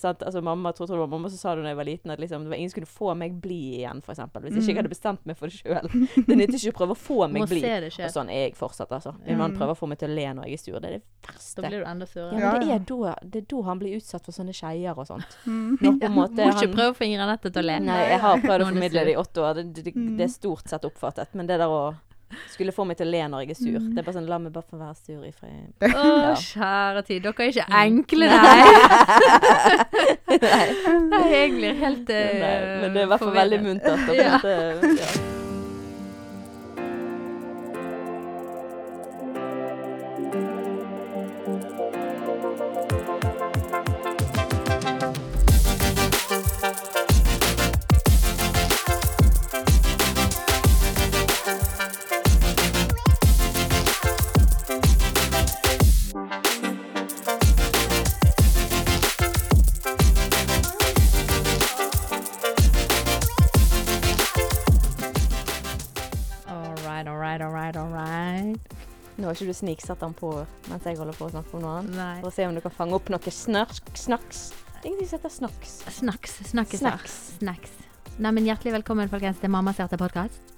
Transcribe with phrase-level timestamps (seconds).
[0.00, 0.22] sant?
[0.26, 2.20] Altså, mamma, tror, tror det var mamma som sa det da jeg var liten, at
[2.22, 4.42] liksom, det var ingen som kunne få meg blid igjen, eksempel.
[4.46, 5.88] Hvis ikke jeg hadde bestemt meg for det sjøl.
[6.26, 9.14] Det nytter ikke å prøve å få meg det Og sånn er jeg fortsatt, altså.
[9.26, 10.80] Min mann prøver å få meg til å le når jeg er sur.
[10.80, 11.62] Det er det verste.
[11.62, 12.32] Da blir du enda Ja, surere.
[12.32, 15.06] men Ja, det er, da, det er da han blir utsatt for sånne skeier og
[15.08, 15.38] sånt.
[15.46, 15.78] Mm.
[15.80, 17.78] Når på en måte Må ikke han prøve å få Inger Anette til å le.
[17.86, 19.60] Nei, jeg har prøvd å formidle det i åtte år.
[19.60, 21.34] Det, det, det er stort sett oppfattet.
[21.38, 21.84] Men det der å
[22.50, 24.38] skulle få meg til å le når jeg er sur Det er bare sånn La
[24.42, 25.70] meg bare få være sur i fred.
[25.80, 26.34] Å, Ja.
[26.34, 27.22] kjære tid.
[27.22, 27.76] Dere er ikke Mm.
[27.84, 28.36] enkle, nei.
[31.12, 34.06] Nei, jeg blir helt Nei, uh, men det er i hvert fall veldig muntert.
[34.16, 35.34] Ja.
[69.46, 70.32] Ikke du sniksatte den på
[70.70, 71.96] mens jeg holder på å snakke om noe annet?
[71.96, 72.14] Nei.
[72.22, 74.48] For å se om du kan fange opp noe snark, snaks.
[74.82, 75.76] Ingenting som heter snaks.
[75.98, 76.34] Snacks.
[76.50, 76.80] Snakkes.
[76.82, 77.14] Snacks.
[77.38, 77.72] Snacks.
[78.18, 80.52] Nei, men hjertelig velkommen, folkens, til Mammas hjerte-podkast.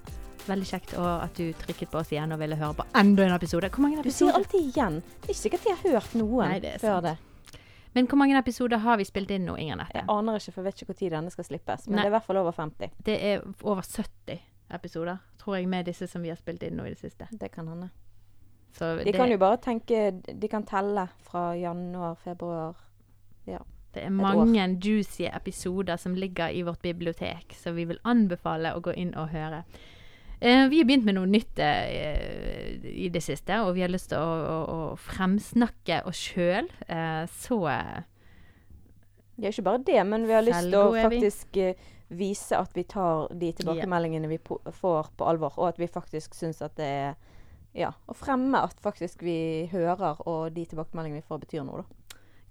[0.49, 3.35] Veldig kjekt og at du trykket på oss igjen og ville høre på enda en
[3.35, 3.69] episode.
[3.73, 5.01] Hvor mange Du sier alltid igjen.
[5.19, 7.09] Det er ikke sikkert jeg har hørt noen Nei, det er før sant.
[7.09, 7.59] det.
[7.97, 9.97] Men hvor mange episoder har vi spilt inn nå, Inger Nette?
[10.01, 11.87] Jeg aner ikke, for jeg vet ikke når denne skal slippes.
[11.87, 12.03] Men Nei.
[12.03, 12.93] det er i hvert fall over 50.
[13.05, 14.43] Det er over 70
[14.77, 17.27] episoder, tror jeg, med disse som vi har spilt inn nå i det siste.
[17.31, 17.89] Det kan hende.
[18.77, 22.77] Så De det, kan jo bare tenke De kan telle fra januar, februar
[23.93, 28.83] det er mange juicy episoder som ligger i vårt bibliotek, så vi vil anbefale å
[28.85, 29.63] gå inn og høre.
[30.39, 34.11] Eh, vi har begynt med noe nytt eh, i det siste, og vi har lyst
[34.13, 36.69] til å, å, å fremsnakke oss sjøl.
[36.87, 37.63] Eh, så
[39.39, 42.85] Ja, ikke bare det, men vi har lyst til å faktisk eh, vise at vi
[42.87, 47.17] tar de tilbakemeldingene vi får på alvor, og at vi faktisk syns at det er
[47.77, 51.98] Ja, Og fremme at faktisk vi hører, og de tilbakemeldingene vi får, betyr noe, da.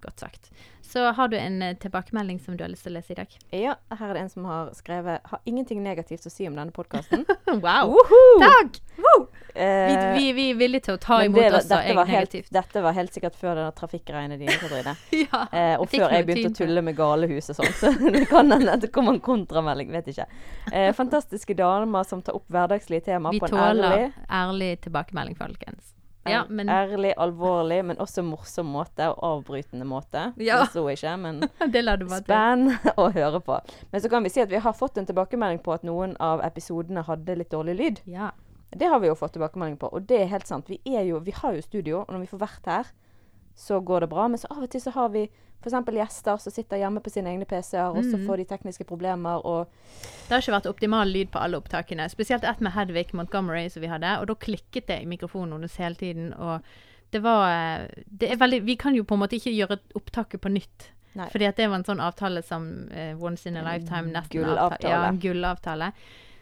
[0.03, 0.51] Godt sagt.
[0.89, 3.35] Så har du en eh, tilbakemelding som du har lyst til å lese i dag?
[3.53, 6.73] Ja, her er det en som har skrevet Har ingenting negativt å si om denne
[6.73, 7.27] podkasten.
[7.65, 7.93] wow!
[7.93, 8.39] Woohoo!
[8.41, 8.81] Takk!
[8.97, 9.13] Vi,
[9.59, 12.51] Eh, vi, vi er villige til å ta imot det, også dette, var helt, negativt.
[12.53, 14.93] dette var helt sikkert før denne trafikkregnet dine, Katrine.
[15.25, 15.41] ja.
[15.51, 17.75] Eh, og før jeg begynte å tulle med galehus og sånn.
[17.81, 19.91] Så det kan hende det kommer en kontramelding.
[19.97, 20.29] Vet ikke.
[20.71, 25.39] Eh, fantastiske damer som tar opp hverdagslige temaer på en ærlig Vi tåler ærlig tilbakemelding,
[25.39, 25.95] folkens.
[26.31, 30.29] Ja, men ærlig, alvorlig, men også morsom måte, og avbrytende måte.
[30.37, 30.61] Ja.
[30.63, 31.43] Det så ikke, men
[32.19, 32.69] spenn
[33.01, 33.59] å høre på.
[33.91, 36.43] Men så kan vi si at vi har fått en tilbakemelding på at noen av
[36.45, 38.01] episodene hadde litt dårlig lyd.
[38.09, 38.31] Ja.
[38.69, 40.69] Det har vi jo fått tilbakemelding på, og det er helt sant.
[40.69, 42.91] Vi, er jo, vi har jo studio, og når vi får vært her,
[43.57, 44.27] så går det bra.
[44.29, 45.25] Men så av og til så har vi
[45.59, 45.95] f.eks.
[45.95, 48.27] gjester som sitter hjemme på sine egne PC-er, og så mm.
[48.27, 49.67] får de tekniske problemer, og
[50.27, 52.05] Det har ikke vært optimal lyd på alle opptakene.
[52.09, 54.13] Spesielt ett med Hedvig Montgomery som vi hadde.
[54.21, 56.31] Og da klikket det i mikrofonen hennes hele tiden.
[56.33, 56.61] Og
[57.09, 60.91] det var det veldig, Vi kan jo på en måte ikke gjøre opptaket på nytt.
[61.17, 61.27] Nei.
[61.33, 64.91] Fordi det var en sånn avtale som uh, once in a lifetime Gullavtale.
[64.93, 65.91] Ja, en gullavtale.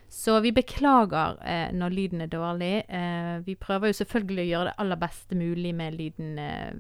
[0.10, 2.86] Så vi beklager eh, når lyden er dårlig.
[2.88, 6.72] Eh, vi prøver jo selvfølgelig å gjøre det aller beste mulig med lyden eh,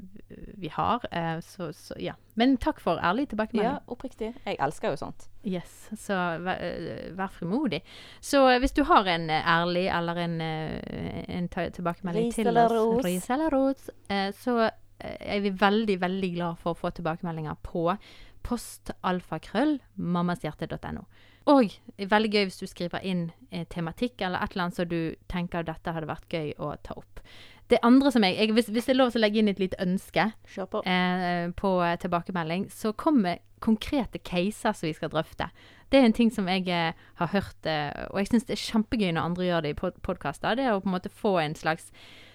[0.57, 1.03] vi har.
[1.11, 2.15] Eh, så, så ja.
[2.39, 3.67] Men takk for ærlig tilbakemelding.
[3.67, 4.31] Ja, oppriktig.
[4.45, 5.27] Jeg elsker jo sånt.
[5.47, 7.81] Yes, så vær, øh, vær frimodig.
[8.21, 13.29] Så øh, hvis du har en ærlig eller en, en tilbakemelding Ris til oss, ris
[13.29, 17.89] eller ros, eh, så eh, er vi veldig, veldig glad for å få tilbakemeldinger på
[18.47, 21.03] postalfakrøll mammashjerte.no.
[21.47, 25.15] Og veldig gøy hvis du skriver inn eh, tematikk eller et eller annet som du
[25.31, 27.21] tenker dette hadde vært gøy å ta opp.
[27.67, 29.59] Det andre som jeg, jeg hvis, hvis det er lov til å legge inn et
[29.59, 30.83] lite ønske, på.
[30.87, 35.49] eh, på eh, tilbakemelding, så kommer konkrete caser som vi skal drøfte.
[35.91, 38.63] Det er en ting som jeg eh, har hørt, eh, og jeg syns det er
[38.63, 40.55] kjempegøy når andre gjør det i pod podkaster.
[40.55, 41.91] Det er å på en måte få en slags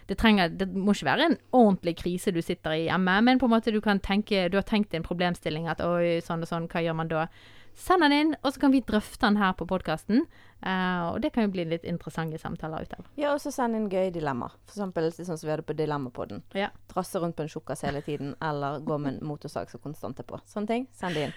[0.08, 3.48] det, trenger, det må ikke være en ordentlig krise du sitter i hjemme, men på
[3.48, 6.68] en måte du kan tenke, du har tenkt en problemstilling at oi, sånn og sånn,
[6.68, 7.26] hva gjør man da?
[7.74, 10.26] Send den inn, og så kan vi drøfte den her på podkasten.
[10.62, 13.06] og det kan jo bli litt interessante samtaler ut av.
[13.16, 14.52] Ja, og så send inn gøye dilemmaer.
[14.66, 16.44] For eksempel sånn som vi hadde på Dilemmapodden.
[16.54, 16.68] Ja.
[16.92, 20.28] Drasse rundt på en tjukkas hele tiden, eller gå med en motorsag som konstant er
[20.28, 20.38] på.
[20.46, 20.86] Sånne ting.
[20.92, 21.34] Send det inn.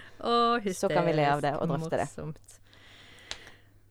[0.76, 2.12] Så kan vi le av det og drøfte det.
[2.12, 2.62] Morsomt.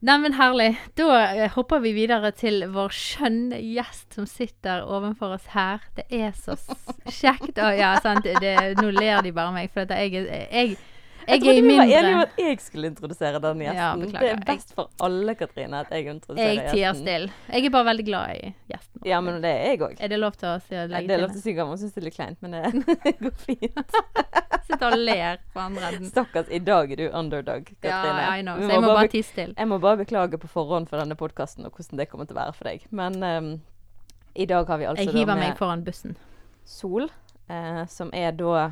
[0.04, 0.74] Neimen, herlig.
[1.00, 5.80] Da eh, hopper vi videre til vår skjønne gjest som sitter ovenfor oss her.
[5.96, 6.58] Det er så
[7.08, 7.56] kjekt.
[7.56, 8.26] Å, ja, sant.
[8.26, 8.52] Det,
[8.82, 10.76] nå ler de bare meg, for jeg, jeg
[11.24, 14.04] Jeg Jeg trodde vi var enige om at jeg skulle introdusere den gjesten.
[14.04, 17.32] Ja, det er best for alle, Katrine, at jeg introduserer Jeg tier stille.
[17.48, 19.02] Jeg er bare veldig glad i gjesten.
[19.08, 19.96] Ja, men det er jeg òg.
[20.00, 21.40] Er det lov til å si, Det Det er lov til?
[21.40, 23.96] å si gammel, syns det er litt kleint, men det går fint.
[24.68, 26.08] Sitter og ler på andre enden.
[26.08, 28.22] Stakkars, i dag er du underdog, Ja, Katrine.
[28.38, 28.56] I know.
[28.60, 29.54] Så må jeg må bare bare tie stille.
[29.58, 32.40] Jeg må bare beklage på forhånd for denne podkasten og hvordan det kommer til å
[32.40, 32.86] være for deg.
[32.90, 33.50] Men um,
[34.34, 36.16] i dag har vi altså Jeg hiver meg foran bussen.
[36.64, 37.10] Sol,
[37.52, 38.70] eh, som er da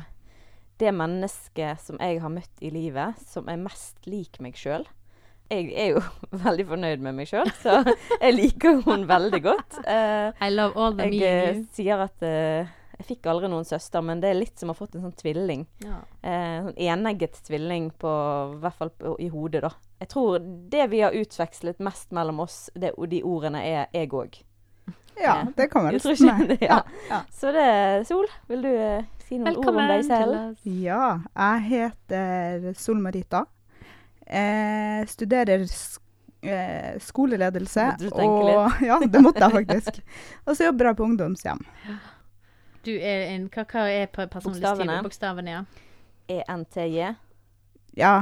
[0.83, 4.85] det mennesket som jeg har møtt i livet, som er mest lik meg sjøl.
[5.51, 6.03] Jeg er jo
[6.45, 7.81] veldig fornøyd med meg sjøl, så
[8.19, 9.81] jeg liker hun veldig godt.
[9.87, 11.65] Uh, I love all the jeg you.
[11.75, 12.71] sier at uh,
[13.03, 15.17] jeg fikk aldri noen søster, men det er litt som å ha fått en sånn
[15.17, 15.65] tvilling.
[15.83, 15.97] Ja.
[16.21, 18.11] Eh, sånn enegget tvilling på,
[18.53, 19.73] i hvert fall på, i hodet, da.
[20.03, 24.39] Jeg tror det vi har utvekslet mest mellom oss, det, de ordene, er jeg òg.
[25.19, 26.57] Ja, det kan vel stemme.
[26.61, 26.79] ja.
[27.09, 27.19] ja.
[27.33, 27.67] Så det,
[28.09, 30.37] Sol, vil du eh, si noen ord om deg selv?
[30.67, 33.45] Ja, jeg heter Sol-Marita.
[34.23, 36.01] Eh, studerer sk
[36.43, 37.85] eh, skoleledelse.
[37.93, 40.01] Måtte du tenke og, Ja, det måtte jeg faktisk.
[40.47, 41.63] og så jobber jeg på ungdomshjem.
[42.83, 44.59] Du er en Hva, hva er på Bokstavene.
[44.59, 45.03] personlighetstype?
[45.07, 45.63] Bokstavene, ja.
[46.27, 47.13] ENTJ.
[47.99, 48.13] Ja,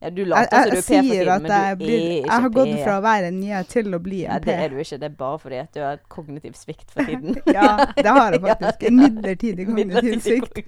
[0.00, 2.30] Ja, du later som du er P for tiden, men jeg, er blir, er jeg
[2.30, 4.44] har gått fra å være en nye til å bli Ja, P.
[4.46, 4.98] det er du ikke.
[5.02, 7.34] Det er bare fordi at du har kognitiv svikt for tiden.
[7.58, 8.82] Ja, det har jeg faktisk.
[8.92, 10.60] En midlertidig kognitiv svikt.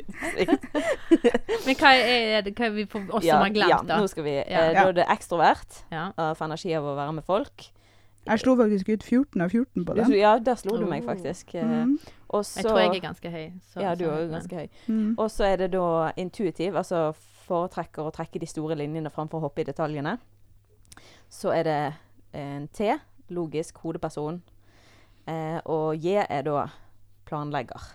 [1.66, 3.98] Men hva er det hva er vi for oss ja, som har glemt, ja, da?
[4.02, 4.64] nå skal vi Ja.
[4.66, 5.82] eh, Da er det ekstrovert.
[5.92, 6.08] Ja.
[6.18, 7.68] Uh, for energi av å være med folk.
[8.26, 10.12] Jeg slo faktisk ut 14 av 14 på Du, den.
[10.18, 11.14] ja, der slo du meg Oh.
[11.14, 11.54] faktisk.
[11.54, 11.98] eh, Mm.
[12.30, 13.52] Også, Jeg tror jeg er ganske høy.
[13.72, 14.68] så- Ja, du er ganske høy.
[14.88, 15.14] Mm.
[15.18, 17.14] Og så er det da intuitiv, altså
[17.50, 20.16] foretrekker å trekke de store linjene framfor å hoppe i detaljene.
[21.30, 21.78] Så er det
[22.38, 22.94] en T,
[23.34, 24.40] logisk hodeperson.
[25.30, 26.68] Eh, og J er da
[27.28, 27.90] planlegger.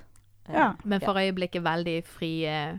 [0.47, 0.73] Eh, Ja.
[0.83, 2.77] Men for øyeblikket veldig fri eh,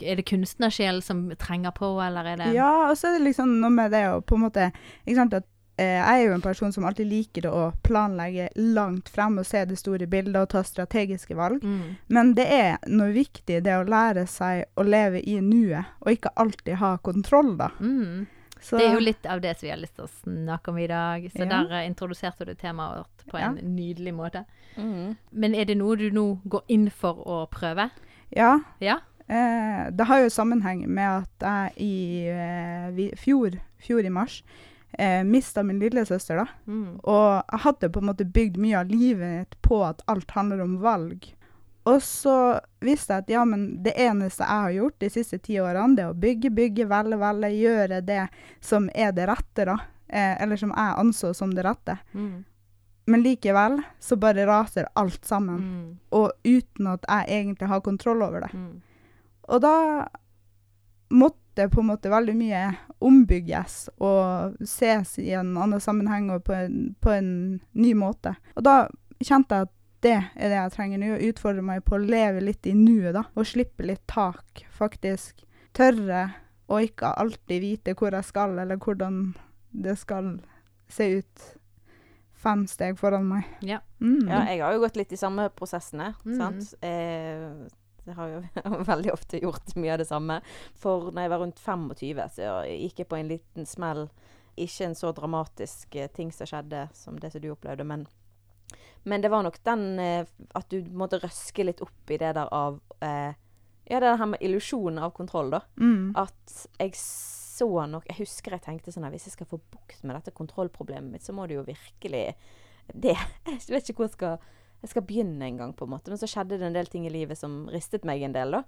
[0.00, 3.58] Er det kunstnersjel som trenger på, eller er det Ja, og så er det liksom
[3.60, 4.70] noe med det å på en måte
[5.04, 5.44] ikke sant, at
[5.78, 9.78] Jeg er jo en person som alltid liker å planlegge langt frem og se det
[9.80, 11.62] store bildet og ta strategiske valg.
[11.64, 11.96] Mm.
[12.12, 16.34] Men det er noe viktig, det å lære seg å leve i nuet, og ikke
[16.36, 17.70] alltid ha kontroll, da.
[17.80, 18.26] Mm.
[18.62, 20.78] Så, Det er jo litt av det som vi har lyst til å snakke om
[20.78, 21.24] i dag.
[21.32, 21.46] Så Ja.
[21.64, 23.62] der eh, introduserte du temaet vårt på en Ja.
[23.62, 24.44] nydelig måte.
[24.76, 25.16] Mm.
[25.32, 27.90] Men er det noe du nå går inn for å prøve?
[28.30, 28.60] Ja.
[28.80, 29.00] Ja?
[29.28, 34.42] Eh, det har jo sammenheng med at jeg i eh, fjor, fjor i mars
[34.98, 36.46] eh, mista min lillesøster, da.
[36.66, 36.98] Mm.
[37.02, 40.64] Og jeg hadde på en måte bygd mye av livet mitt på at alt handler
[40.64, 41.30] om valg.
[41.84, 45.58] Og så visste jeg at ja, men det eneste jeg har gjort de siste ti
[45.58, 48.22] årene, det er å bygge, bygge, velge, velge, gjøre det
[48.62, 49.76] som er det rette, da.
[50.06, 51.98] Eh, eller som jeg anså som det rette.
[52.12, 52.44] Mm.
[53.10, 55.58] Men likevel så bare raser alt sammen.
[55.58, 55.86] Mm.
[56.14, 58.52] Og uten at jeg egentlig har kontroll over det.
[58.54, 58.82] Mm.
[59.50, 59.76] Og da
[61.10, 62.62] måtte på en måte veldig mye
[63.04, 67.30] ombygges og ses i en annen sammenheng og på en, på en
[67.72, 68.34] ny måte.
[68.56, 68.76] Og da
[69.22, 72.42] kjente jeg at det er det jeg trenger nå, å utfordre meg på å leve
[72.42, 73.22] litt i nuet, da.
[73.38, 75.44] Og slippe litt tak, faktisk.
[75.76, 76.24] Tørre
[76.72, 79.28] å ikke alltid vite hvor jeg skal, eller hvordan
[79.70, 80.34] det skal
[80.90, 81.44] se ut
[82.42, 83.46] fem steg foran meg.
[83.62, 83.78] Ja.
[84.02, 84.26] Mm.
[84.26, 86.12] Ja, jeg har jo gått litt i samme prosessene.
[86.26, 86.34] Mm.
[86.40, 86.74] sant?
[86.82, 87.46] Eh,
[88.04, 88.40] jeg har jo
[88.92, 90.40] veldig ofte gjort mye av det samme.
[90.78, 94.06] For når jeg var rundt 25, så gikk jeg på en liten smell.
[94.60, 98.04] Ikke en så dramatisk eh, ting som skjedde som det som du opplevde, men,
[99.08, 100.26] men det var nok den eh,
[100.58, 103.32] at du måtte røske litt opp i det der av eh,
[103.88, 105.62] Ja, det her med illusjonen av kontroll, da.
[105.80, 106.12] Mm.
[106.16, 110.04] At jeg så nok Jeg husker jeg tenkte sånn at hvis jeg skal få bukt
[110.04, 112.26] med dette kontrollproblemet mitt, så må det jo virkelig
[112.92, 116.10] det Jeg vet ikke hvor jeg skal jeg skal begynne en gang, på en måte.
[116.10, 118.62] Men så skjedde det en del ting i livet som ristet meg en del, da.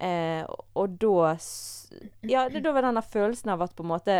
[0.00, 0.44] Eh,
[0.80, 1.36] og, da
[2.24, 4.14] Ja, det, da var den der følelsen av at på en måte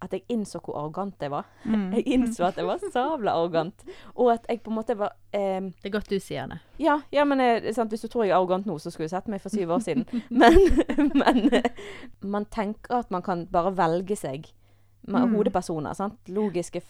[0.00, 1.44] At jeg innså hvor arrogant jeg var.
[1.68, 1.92] Mm.
[1.98, 3.84] Jeg innså at jeg var sabla arrogant.
[4.16, 6.58] Og at jeg på en måte var eh, Det er godt du sier det.
[6.82, 9.14] ja, ja, men eh, sant, hvis du tror jeg er arrogant nå, så skulle du
[9.14, 10.08] sett meg for syv år siden.
[10.30, 10.58] Men,
[11.22, 11.70] men eh,
[12.24, 14.48] man tenker at man kan bare velge seg
[15.08, 15.34] Mm.
[15.34, 15.94] hodepersoner.
[15.94, 16.18] sant?
[16.28, 16.82] Logiske,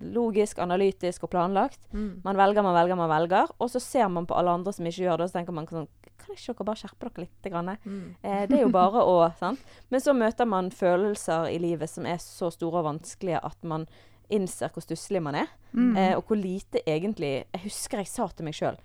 [0.00, 1.80] logisk, analytisk og planlagt.
[1.92, 2.20] Mm.
[2.24, 3.50] Man velger, man velger, man velger.
[3.58, 5.66] Og så ser man på alle andre som ikke gjør det, og så tenker man
[5.68, 7.46] sånn Kan ikke dere bare skjerpe dere litt?
[7.52, 7.76] Grann?
[7.84, 8.16] Mm.
[8.22, 9.60] Eh, det er jo bare å sant?
[9.88, 13.86] Men så møter man følelser i livet som er så store og vanskelige at man
[14.28, 15.48] innser hvor stusslig man er.
[15.72, 15.96] Mm.
[15.96, 18.76] Eh, og hvor lite egentlig Jeg husker jeg sa til meg sjøl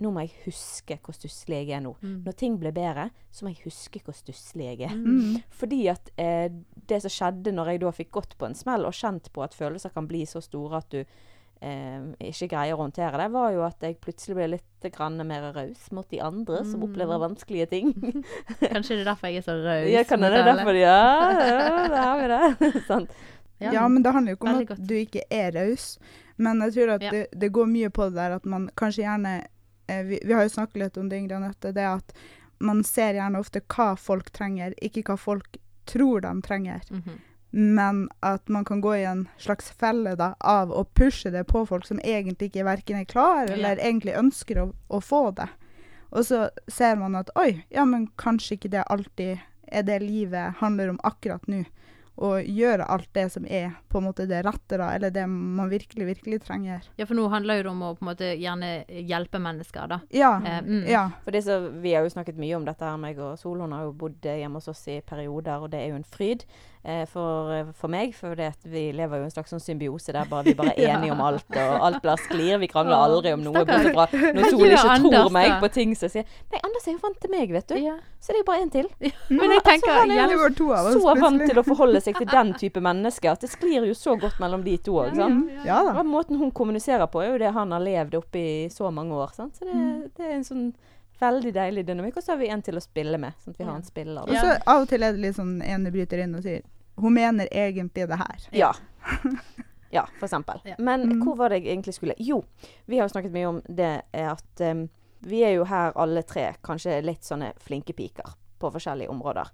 [0.00, 1.94] Nå må jeg huske hvor stusslig jeg er nå.
[2.00, 2.22] Mm.
[2.24, 4.94] Når ting blir bedre, så må jeg huske hvor stusslig jeg er.
[4.96, 5.42] Mm.
[5.52, 6.46] Fordi at eh,
[6.88, 9.54] det som skjedde når jeg da fikk gått på en smell og kjent på at
[9.54, 13.60] følelser kan bli så store at du eh, ikke greier å håndtere det, var jo
[13.66, 16.86] at jeg plutselig ble litt grann mer raus mot de andre som Mm.
[16.88, 17.92] opplever vanskelige ting.
[18.72, 19.90] Kanskje det er derfor jeg er så raus.
[19.92, 20.96] ja, kan det er derfor Ja,
[21.36, 22.72] ja, da har vi det.
[22.88, 23.06] sånn.
[23.60, 25.98] Ja, men det handler jo ikke om at du ikke er raus.
[26.40, 27.10] Men jeg tror at Ja.
[27.12, 29.34] det, det går mye på det der at man kanskje gjerne
[30.06, 31.72] vi, vi har jo snakket litt om det, Ingrid Anette.
[31.76, 32.14] Det at
[32.60, 35.56] man ser gjerne ofte hva folk trenger, ikke hva folk
[35.90, 36.82] tror de trenger.
[36.90, 37.18] Mhm.
[37.52, 41.64] Men at man kan gå i en slags felle da, av å pushe det på
[41.66, 43.54] folk som egentlig ikke verken er klar Ja.
[43.56, 45.48] eller egentlig ønsker å, å få det.
[46.12, 50.60] Og så ser man at oi, ja, men kanskje ikke det alltid er det livet
[50.62, 51.64] handler om akkurat nå.
[52.20, 55.70] Å gjøre alt det som er på en måte det rette, da, eller det man
[55.70, 56.84] virkelig, virkelig trenger.
[57.00, 58.72] Ja, for nå handler jo det om å på en måte gjerne
[59.08, 60.00] hjelpe mennesker, da.
[60.12, 60.34] Ja.
[60.44, 60.82] Eh, mm.
[60.90, 61.06] ja.
[61.24, 63.62] For det så, vi har jo snakket mye om dette her, meg og Sol.
[63.64, 66.44] Hun har jo bodd hjemme hos oss i perioder, og det er jo en fryd
[67.04, 68.14] for, eh, for meg.
[68.16, 70.86] For det vi lever jo i en slags sånn symbiose der bare vi bare er
[70.88, 70.94] Ja.
[70.98, 72.58] enige om alt, og alt bare sklir.
[72.58, 75.92] Vi krangler aldri om noe, bortsett fra når Sol ikke Anders, tror meg på ting
[75.94, 77.74] som sier Nei, Anders er jo vant til meg, vet du.
[77.76, 77.96] Ja.
[78.20, 78.88] Så det er jo bare én til.
[79.32, 82.54] Men jeg tenker han er jo så Så vant til å forholde seg til den
[82.62, 85.16] type mennesker at det sklir jo så godt mellom de to òg.
[85.64, 85.82] Ja.
[86.04, 89.32] Måten hun kommuniserer på, er jo det han har levd oppi i så mange år.
[89.36, 89.56] Sant?
[89.60, 90.10] Så det, Mm.
[90.16, 90.64] det er en sånn
[91.20, 92.16] veldig deilig dynamikk.
[92.16, 94.22] Og så har vi en til å spille med, sånn at vi har en spiller.
[94.22, 96.62] Og så av og til er det litt sånn ene bryter inn og sier
[97.00, 98.46] hun mener egentlig det her.
[98.52, 98.72] Ja.
[99.96, 100.60] ja, for eksempel.
[100.68, 100.74] Ja.
[100.78, 101.22] Men Mm.
[101.24, 102.42] hvor var det jeg egentlig skulle Jo,
[102.86, 104.88] vi har jo snakket mye om det eh, at um,
[105.20, 109.48] vi er jo her alle tre kanskje litt sånne flinke piker på forskjellige områder.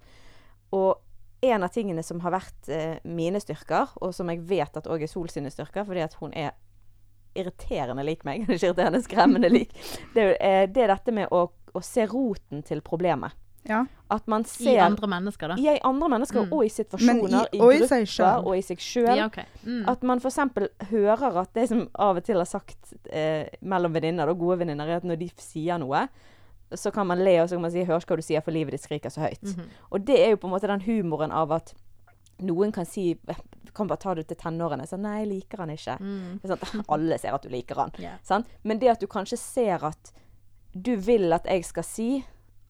[0.73, 0.97] Og
[1.43, 5.03] en av tingene som har vært uh, mine styrker, og som jeg vet at òg
[5.03, 6.51] er Sol sine styrker, fordi at hun er
[7.37, 9.73] irriterende lik meg, ikke irriterende, skremmende lik,
[10.15, 13.33] det er, eh, det er dette med å, å se roten til problemet.
[13.67, 13.81] Ja.
[14.15, 15.55] At man I andre mennesker, da.
[15.59, 16.53] Ja, i andre mennesker Mm.
[16.55, 18.47] og i situasjoner, i- i, og i grupper seg selv.
[18.47, 19.17] og i seg sjøl.
[19.17, 19.45] Ja, okay.
[19.67, 19.81] Mm.
[19.91, 20.37] At man f.eks.
[20.93, 24.87] hører at det som av og til har sagt eh, mellom venninner, og gode venninner,
[24.87, 26.05] er at når de sier noe,
[26.75, 28.71] så kan man le og så kan man si 'Hør hva du sier, for livet
[28.71, 29.43] ditt skriker så høyt'.
[29.57, 29.67] Mhm.
[29.93, 31.75] Og det er jo på en måte den humoren av at
[32.45, 33.15] noen kan si
[33.77, 34.87] kan bare ta det til tenårene.
[34.89, 35.99] Sånn 'Nei, jeg liker han ikke'.
[36.01, 36.41] Mm.
[36.45, 37.93] Sånn, alle ser at du liker han.
[37.99, 38.17] Yeah.
[38.25, 38.49] Sant?
[38.65, 40.13] Men det at du kanskje ser at
[40.73, 42.25] du vil at jeg skal si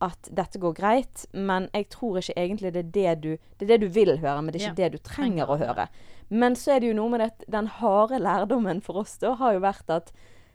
[0.04, 3.78] at dette går greit, men jeg tror ikke egentlig det er det du Det er
[3.78, 5.88] det du vil høre, men det er ikke det du trenger å høre.
[6.28, 9.34] Men så er det jo noe med det at den harde lærdommen for oss da
[9.34, 10.12] har jo vært at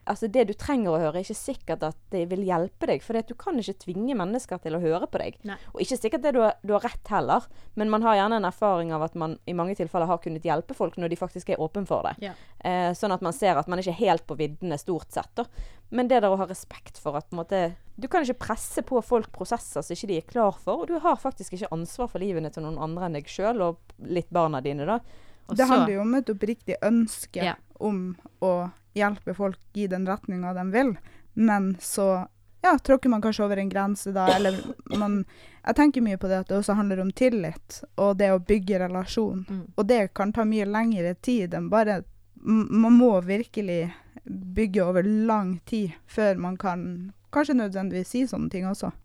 [0.09, 3.03] Altså Det du trenger å høre, er ikke sikkert at det vil hjelpe deg.
[3.05, 5.37] For du kan ikke tvinge mennesker til å høre på deg.
[5.45, 5.57] Nei.
[5.75, 8.49] Og ikke sikkert det du har, du har rett heller, men man har gjerne en
[8.49, 11.61] erfaring av at man i mange tilfeller har kunnet hjelpe folk når de faktisk er
[11.61, 12.15] åpne for det.
[12.25, 12.33] Ja.
[12.65, 15.29] Eh, sånn at man ser at man ikke er helt på viddene stort sett.
[15.37, 15.45] Da.
[15.93, 17.63] Men det der å ha respekt for at på en måte,
[18.01, 20.81] Du kan ikke presse på folk prosesser som ikke de er klar for.
[20.81, 23.77] Og du har faktisk ikke ansvar for livene til noen andre enn deg sjøl, og
[24.01, 24.97] litt barna dine, da.
[25.45, 27.55] Også, Det handler jo om et oppriktig ønske Ja.
[27.79, 30.93] om å hjelpe folk i den retninga de vil,
[31.33, 32.27] men så
[32.61, 34.59] ja, tråkker man kanskje over en grense da, eller
[34.97, 35.23] man
[35.61, 38.79] Jeg tenker mye på det at det også handler om tillit, og det å bygge
[38.81, 39.43] relasjon.
[39.47, 39.65] Mm.
[39.75, 42.03] Og det kan ta mye lengre tid enn bare
[42.41, 43.91] Man må virkelig
[44.25, 48.89] bygge over lang tid før man kan kanskje nødvendigvis si sånne ting også.
[48.89, 49.01] Ja.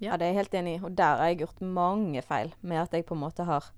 [0.00, 0.80] Ja, det er jeg helt enig i.
[0.80, 3.68] Og der har jeg gjort mange feil med at jeg på en måte har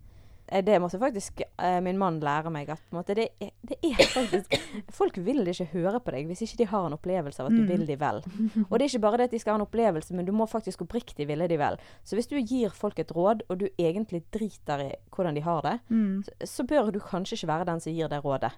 [0.61, 4.56] Det måtte faktisk eh, min mann lære meg at måte, det, er, det er faktisk
[4.92, 7.62] Folk vil ikke høre på deg hvis ikke de har en opplevelse av at du
[7.62, 7.68] Mm.
[7.71, 8.21] vil de vel.
[8.71, 10.44] Og det er ikke bare det at de skal ha en opplevelse, men du må
[10.50, 11.78] faktisk oppriktig ville de vel.
[12.04, 15.62] Så hvis du gir folk et råd, og du egentlig driter i hvordan de har
[15.62, 16.23] det, Mm.
[16.26, 18.52] så, så bør du kanskje ikke være den som gir det rådet.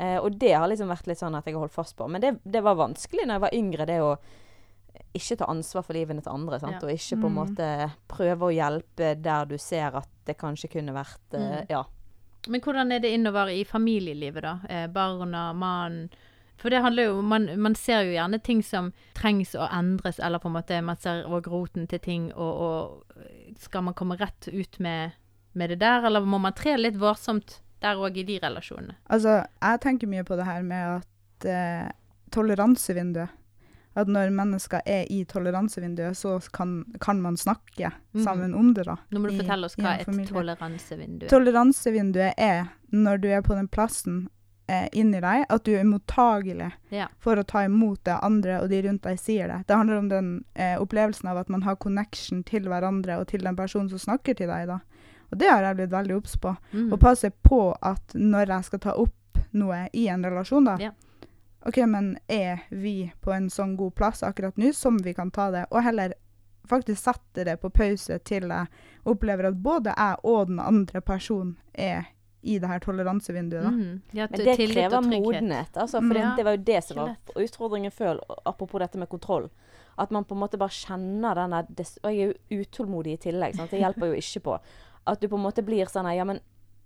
[0.00, 2.06] Eh, og det har liksom vært litt sånn at jeg har holdt fast på.
[2.08, 4.14] Men det, det var vanskelig når jeg var yngre, det å
[5.14, 6.58] ikke ta ansvar for livene til andre.
[6.60, 6.78] Sant?
[6.82, 6.86] Ja.
[6.86, 7.38] Og ikke på en Mm.
[7.40, 11.66] måte prøve å hjelpe der du ser at det kanskje kunne vært eh, Mm.
[11.70, 11.84] Ja.
[12.48, 14.58] Men hvordan er det innover i familielivet, da?
[14.68, 16.10] Eh, barna, mannen
[16.56, 20.38] For det handler jo man, man ser jo gjerne ting som trengs å endres, eller
[20.38, 24.46] på en måte man ser òg roten til ting, og, og skal man komme rett
[24.52, 25.12] ut med,
[25.54, 28.94] med det der, eller må man tre litt varsomt der òg i de relasjonene?
[29.08, 31.90] Altså, jeg tenker mye på det her med at eh,
[32.30, 33.30] toleransevinduet
[33.96, 38.22] At når mennesker er i toleransevinduet, så kan, kan man snakke Mhm.
[38.24, 38.96] sammen om det, da.
[39.10, 41.28] Nå må du i- fortelle oss hva et toleransevindu er.
[41.28, 44.28] Toleransevinduet er når du er på den plassen
[44.68, 47.08] eh, inni deg, at du er mottagelig Ja.
[47.18, 49.66] for å ta imot det andre og de rundt deg sier det.
[49.66, 53.40] Det handler om den eh, opplevelsen av at man har connection til hverandre og til
[53.40, 54.68] den personen som snakker til deg.
[54.68, 54.78] da.
[55.32, 56.56] Og det har jeg blitt veldig obs på.
[56.72, 56.92] Mm.
[56.92, 60.90] Og passe på at når jeg skal ta opp noe i en relasjon, da Ja.
[61.66, 65.50] OK, men er vi på en sånn god plass akkurat nå som vi kan ta
[65.50, 65.66] det?
[65.70, 66.14] Og heller
[66.70, 68.66] faktisk sette det på pause til jeg
[69.04, 72.06] opplever at både jeg og den andre personen er
[72.42, 73.62] i det her toleransevinduet.
[73.62, 73.70] da.
[73.70, 74.00] Mhm.
[74.12, 75.72] Ja, Men det krever modenhet.
[75.76, 76.14] Altså, for Mm.
[76.14, 79.50] det, Ja, det var jo det som var utfordringen før, apropos dette med kontroll.
[79.98, 83.16] At man på en måte bare kjenner den der Og jeg er jo utålmodig i
[83.18, 83.70] tillegg, sant?
[83.70, 84.58] det hjelper jo ikke på.
[85.06, 86.40] At du på en måte blir sånn ja men,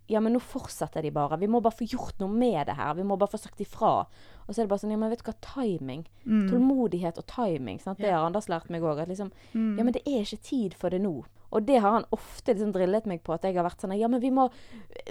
[0.09, 1.38] ja, men nå fortsetter de bare.
[1.38, 2.95] Vi må bare få gjort noe med det her.
[2.95, 4.07] Vi må bare få sagt ifra.
[4.47, 6.05] Og så er det bare sånn, ja men vet du hva, timing.
[6.27, 6.49] Mm.
[6.51, 7.79] Tålmodighet og timing.
[7.81, 7.99] Sant?
[7.99, 9.01] Det har Anders lært meg òg.
[9.01, 9.79] At liksom, Mm.
[9.79, 11.25] ja, men det er ikke tid for det nå.
[11.55, 13.33] Og det har han ofte liksom drillet meg på.
[13.33, 14.51] At jeg har vært sånn Ja, men vi må,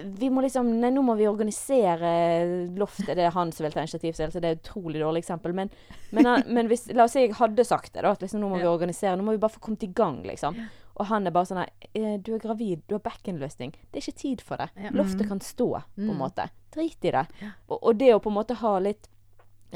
[0.03, 3.15] vi må liksom Nei, nå må vi organisere loftet.
[3.15, 5.53] Det er han som vil ta initiativ selv, så det er et utrolig dårlig eksempel.
[5.55, 5.69] Men,
[6.11, 8.11] men, han, men hvis La oss si jeg hadde sagt det, da.
[8.11, 9.15] At liksom nå må vi organisere.
[9.17, 10.57] Nå må vi bare få kommet i gang, liksom.
[10.99, 13.71] Og han er bare sånn her «Eh, Du er gravid, du har back-in-løsning.
[13.91, 14.69] Det er ikke tid for det.
[14.77, 14.91] Ja.
[14.93, 16.19] Loftet kan stå, på en Mm.
[16.19, 16.49] måte.
[16.75, 17.25] Drit i det.
[17.69, 19.07] Og, og det å på en måte ha litt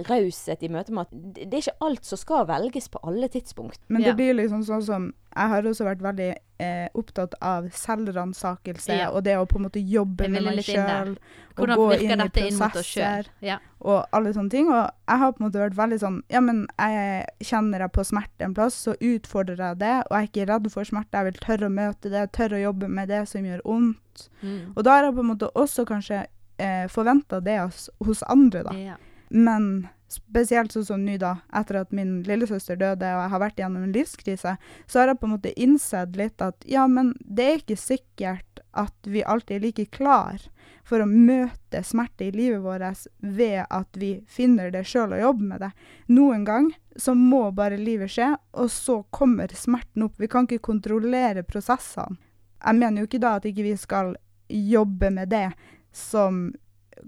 [0.06, 3.80] raushet i møte med at det, er ikke alt som skal velges på alle tidspunkt.
[3.90, 4.08] Men Ja.
[4.12, 9.10] det blir liksom sånn som Jeg har også vært veldig eh, opptatt av selvransakelse Ja.
[9.12, 11.18] og det å på en måte jobbe med meg sjøl.
[11.58, 13.24] Og gå virker inn i dette inn mot oss sjøl?
[13.24, 13.58] prosesser Ja.
[13.82, 14.68] og alle sånne ting.
[14.70, 18.04] Og jeg har på en måte vært veldig sånn Ja, men jeg kjenner jeg på
[18.06, 20.04] smerte en plass, så utfordrer jeg det.
[20.10, 21.12] Og jeg er ikke redd for smerte.
[21.14, 24.30] Jeg vil tørre å møte det, tørre å jobbe med det som gjør vondt.
[24.42, 24.74] Mm.
[24.76, 26.26] Og da har jeg på en måte også kanskje
[26.60, 28.74] eh, forventa det hos, hos andre, da.
[28.74, 28.96] ja.
[29.30, 33.58] Men spesielt sånn som nå, da, etter at min lillesøster døde og jeg har vært
[33.60, 34.54] gjennom en livskrise,
[34.88, 38.62] så har jeg på en måte innsett litt at ja, men det er ikke sikkert
[38.78, 40.46] at vi alltid er like klar
[40.88, 45.50] for å møte smerte i livet vårt ved at vi finner det sjøl og jobber
[45.50, 45.72] med det.
[46.16, 50.16] Noen gang så må bare livet skje, og så kommer smerten opp.
[50.18, 52.16] Vi kan ikke kontrollere prosessene.
[52.58, 54.16] Jeg mener jo ikke da at ikke vi skal
[54.48, 55.50] jobbe med det
[55.94, 56.48] som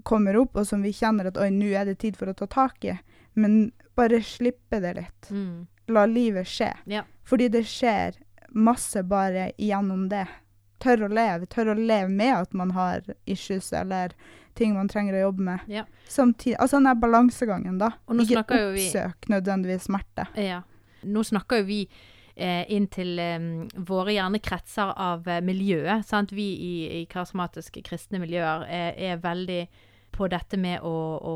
[0.02, 2.46] kommer opp, og som vi kjenner at oi, nå er det tid for å ta
[2.46, 2.98] tak i.
[3.34, 5.30] Men bare slippe det litt.
[5.30, 5.66] Mm.
[5.88, 6.72] La livet skje.
[6.90, 7.04] Ja.
[7.26, 8.16] Fordi det skjer
[8.50, 10.26] masse bare gjennom det.
[10.80, 11.46] Tør å leve.
[11.46, 14.14] Tør å leve med at man har issues eller
[14.58, 15.60] ting man trenger å jobbe med.
[15.70, 15.84] Ja.
[16.08, 17.92] Samtidig, altså den balansegangen, da.
[18.10, 20.26] Ikke oppsøk vi- nødvendigvis smerte.
[20.40, 20.62] Ja.
[21.04, 21.88] Nå snakker jo vi
[22.70, 23.38] inn til eh,
[23.88, 26.06] våre gjerne kretser av eh, miljøet.
[26.08, 26.34] Sant?
[26.36, 29.62] Vi i, i karismatiske kristne miljøer er, er veldig
[30.14, 31.34] på dette med å, å,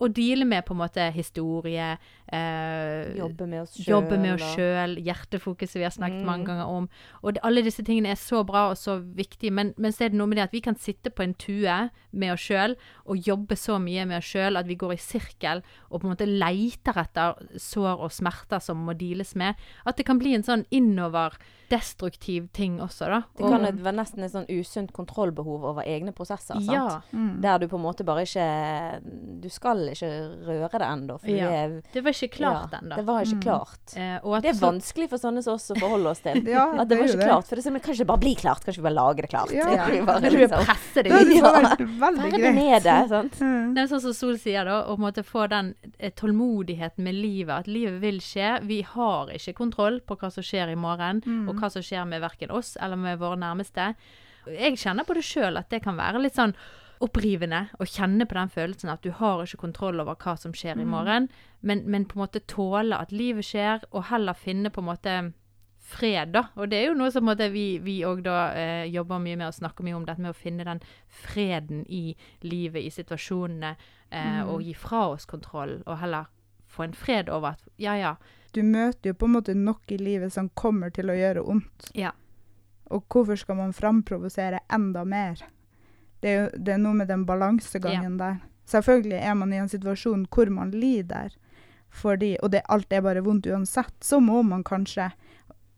[0.00, 1.98] å deale med på en måte historie.
[2.30, 3.88] Eh, Jobbe med oss sjøl.
[3.88, 6.26] Jobbe med oss sjøl, hjertefokuset vi har snakket Mm.
[6.26, 6.88] mange ganger om.
[7.22, 10.08] Og det, alle disse tingene er så bra og så viktige, men, men så er
[10.10, 13.16] det noe med det at vi kan sitte på en tue med oss sjøl og
[13.16, 16.28] jobbe så mye med oss sjøl at vi går i sirkel og på en måte
[16.28, 19.54] leiter etter sår og smerter som må deales med.
[19.86, 23.20] At det kan bli en sånn innover-destruktiv ting også, da.
[23.36, 26.54] Det kan og, være nesten et sånn usunt kontrollbehov over egne prosesser.
[26.60, 26.70] sant?
[26.72, 27.40] ja, Mm.
[27.40, 29.00] Der du på en måte bare ikke
[29.40, 31.16] Du skal ikke røre det ennå.
[31.28, 31.50] Ja.
[31.92, 32.96] det var ikke klart ja, ennå.
[32.96, 33.42] Det var ikke Mm.
[33.42, 33.96] klart.
[33.96, 36.42] Eh, og at Det er så- vanskelig for sånne som oss å forholde oss til.
[36.48, 37.26] Ja, At det var ikke det.
[37.28, 37.46] klart.
[37.46, 38.64] For det er sånn, men kan ikke det bare bli klart?
[38.64, 39.50] Kan vi bare lage det klart?
[39.52, 39.70] Ja.
[39.70, 40.04] Ja.
[40.04, 41.26] bare, du liksom, presse det ut?
[41.28, 41.76] det Ja.
[41.78, 42.54] veldig greit.
[42.54, 43.08] med det.
[43.08, 43.32] Sant?
[43.40, 43.74] Mm.
[43.74, 47.58] Det er sånn som Sol sier, da, å måtte få den eh, tålmodigheten med livet.
[47.60, 48.60] At livet vil skje.
[48.66, 51.48] Vi har ikke kontroll på hva som skjer i morgen, Mm.
[51.48, 53.94] og hva som skjer med verken oss eller med våre nærmeste.
[54.46, 56.54] Jeg kjenner på det sjøl at det kan være litt sånn
[57.04, 60.80] opprivende å kjenne på den følelsen at du har ikke kontroll over hva som skjer
[60.80, 61.28] i morgen,
[61.60, 65.18] men, men på en måte tåle at livet skjer, og heller finne på en måte
[65.88, 66.44] fred, da.
[66.58, 69.48] Og det er jo noe som måte, vi vi òg da eh, jobber mye med
[69.48, 72.12] og snakker mye om, dette med å finne den freden i
[72.44, 73.74] livet, i situasjonene,
[74.10, 76.28] eh, og gi fra oss kontroll, og heller
[76.68, 78.16] få en fred over at ja, ja,
[78.52, 81.90] Du møter jo på en måte nok i livet som kommer til å gjøre vondt.
[81.96, 82.12] Ja.
[82.92, 85.42] Og hvorfor skal man framprovosere enda mer?
[86.20, 88.38] Det er, jo, det er noe med den balansegangen der.
[88.68, 91.30] Selvfølgelig er man i en situasjon hvor man lider,
[91.90, 95.10] fordi, og det, alt er bare vondt uansett, så må man kanskje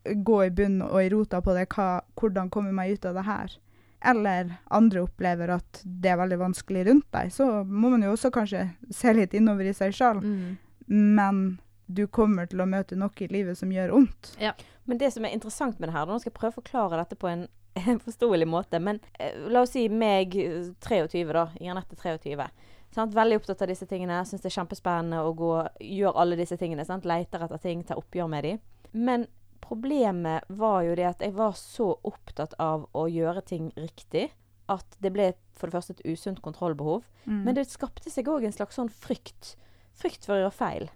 [0.05, 1.69] gå i bunn og i rota på det.
[1.75, 3.55] Hva, hvordan kommer meg ut av det her?
[4.01, 8.31] Eller andre opplever at det er veldig vanskelig rundt deg, så må man jo også
[8.33, 10.23] kanskje se litt innover i seg sjøl.
[10.25, 10.57] mm,
[10.89, 14.35] Men du kommer til å møte noe i livet som gjør vondt.
[14.87, 17.19] Men det som er interessant med det her, nå skal jeg prøve å forklare dette
[17.19, 17.47] på en
[18.05, 21.49] forståelig måte, men eh, la oss si meg eh, 23, da.
[21.61, 22.49] Janette 23.
[22.95, 23.15] Sant?
[23.15, 24.23] Veldig opptatt av disse tingene.
[24.27, 25.53] Syns det er kjempespennende å gå
[25.85, 26.87] gjøre alle disse tingene.
[26.87, 27.07] Sant?
[27.07, 28.65] Leter etter ting, tar oppgjør med dem.
[28.91, 29.29] Men
[29.63, 34.31] problemet var jo det at jeg var så opptatt av å gjøre ting riktig
[34.71, 37.05] at det ble for det første et usunt kontrollbehov.
[37.27, 37.43] Mm.
[37.47, 39.55] Men det skapte seg òg en slags sånn frykt.
[39.99, 40.91] Frykt for å gjøre feil.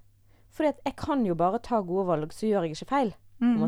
[0.54, 3.14] Fordi at jeg kan jo bare ta gode valg, så gjør jeg ikke feil.
[3.42, 3.58] Mm.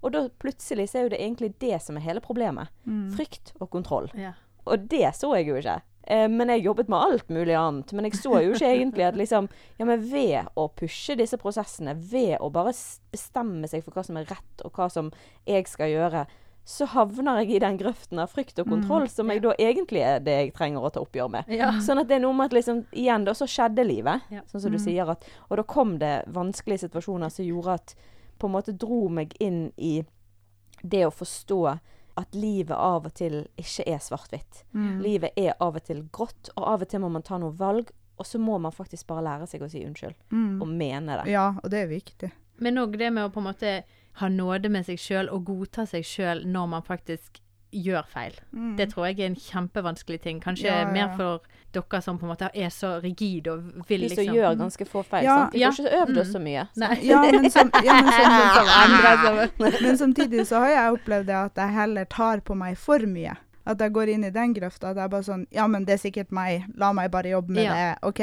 [0.00, 2.72] Og da plutselig så er jo det egentlig det som er hele problemet.
[2.84, 3.10] Mm.
[3.16, 4.10] Frykt og kontroll.
[4.16, 4.38] Yeah.
[4.64, 5.80] Og det så jeg jo ikke.
[6.10, 7.92] Eh, men jeg jobbet med alt mulig annet.
[7.92, 11.94] Men jeg så jo ikke egentlig at liksom Ja, men ved å pushe disse prosessene,
[11.94, 12.74] ved å bare
[13.12, 15.12] bestemme seg for hva som er rett, og hva som
[15.48, 16.26] jeg skal gjøre,
[16.70, 20.20] så havner jeg i den grøften av frykt og kontroll, som jeg da egentlig er
[20.22, 21.48] det jeg trenger å ta oppgjør med.
[21.50, 21.70] Ja.
[21.82, 24.28] Sånn at det er noe med at liksom, igjen da, så skjedde livet.
[24.30, 24.44] Ja.
[24.52, 27.96] Sånn som du sier at Og da kom det vanskelige situasjoner som gjorde at
[28.40, 30.00] På en måte dro meg inn i
[30.82, 31.60] det å forstå
[32.20, 34.62] at livet av og til ikke er svart-hvitt.
[34.74, 35.00] Mm.
[35.04, 37.92] Livet er av og til grått, og av og til må man ta noen valg.
[38.20, 40.60] Og så må man faktisk bare lære seg å si unnskyld, Mm.
[40.60, 41.30] og mene det.
[41.32, 42.30] Ja, og det er viktig.
[42.60, 43.84] Men òg det med å på en måte
[44.20, 47.40] ha nåde med seg sjøl og godta seg sjøl når man faktisk
[47.72, 48.32] gjør feil.
[48.52, 48.76] Mm.
[48.76, 50.40] Det tror jeg er en kjempevanskelig ting.
[50.40, 50.90] Kanskje Ja, ja.
[50.92, 51.40] mer for
[51.72, 54.56] dere som på en måte er så rigide og vil liksom Vi som liksom gjør
[54.58, 55.24] ganske få feil.
[55.24, 55.36] Ja.
[55.36, 55.52] sant?
[55.54, 56.32] Vi får ikke øvd oss Mm.
[56.32, 56.68] så mye.
[57.02, 59.48] Ja, men, som, ja, men, som, Andre
[59.82, 63.36] men samtidig så har jeg opplevd det at jeg heller tar på meg for mye.
[63.66, 64.90] At jeg går inn i den grøfta.
[64.90, 66.64] At jeg bare sånn Ja, men det er sikkert meg.
[66.76, 67.74] La meg bare jobbe med Ja.
[67.74, 67.98] det.
[68.02, 68.20] OK.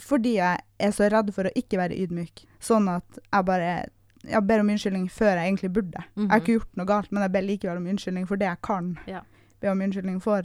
[0.00, 2.44] Fordi jeg er så redd for å ikke være ydmyk.
[2.60, 3.86] Sånn at jeg bare
[4.28, 6.04] jeg ber om unnskyldning før jeg egentlig burde.
[6.16, 8.60] Jeg har ikke gjort noe galt, men jeg ber likevel om unnskyldning for det jeg
[8.62, 9.20] kan Ja.
[9.60, 10.42] be om unnskyldning for.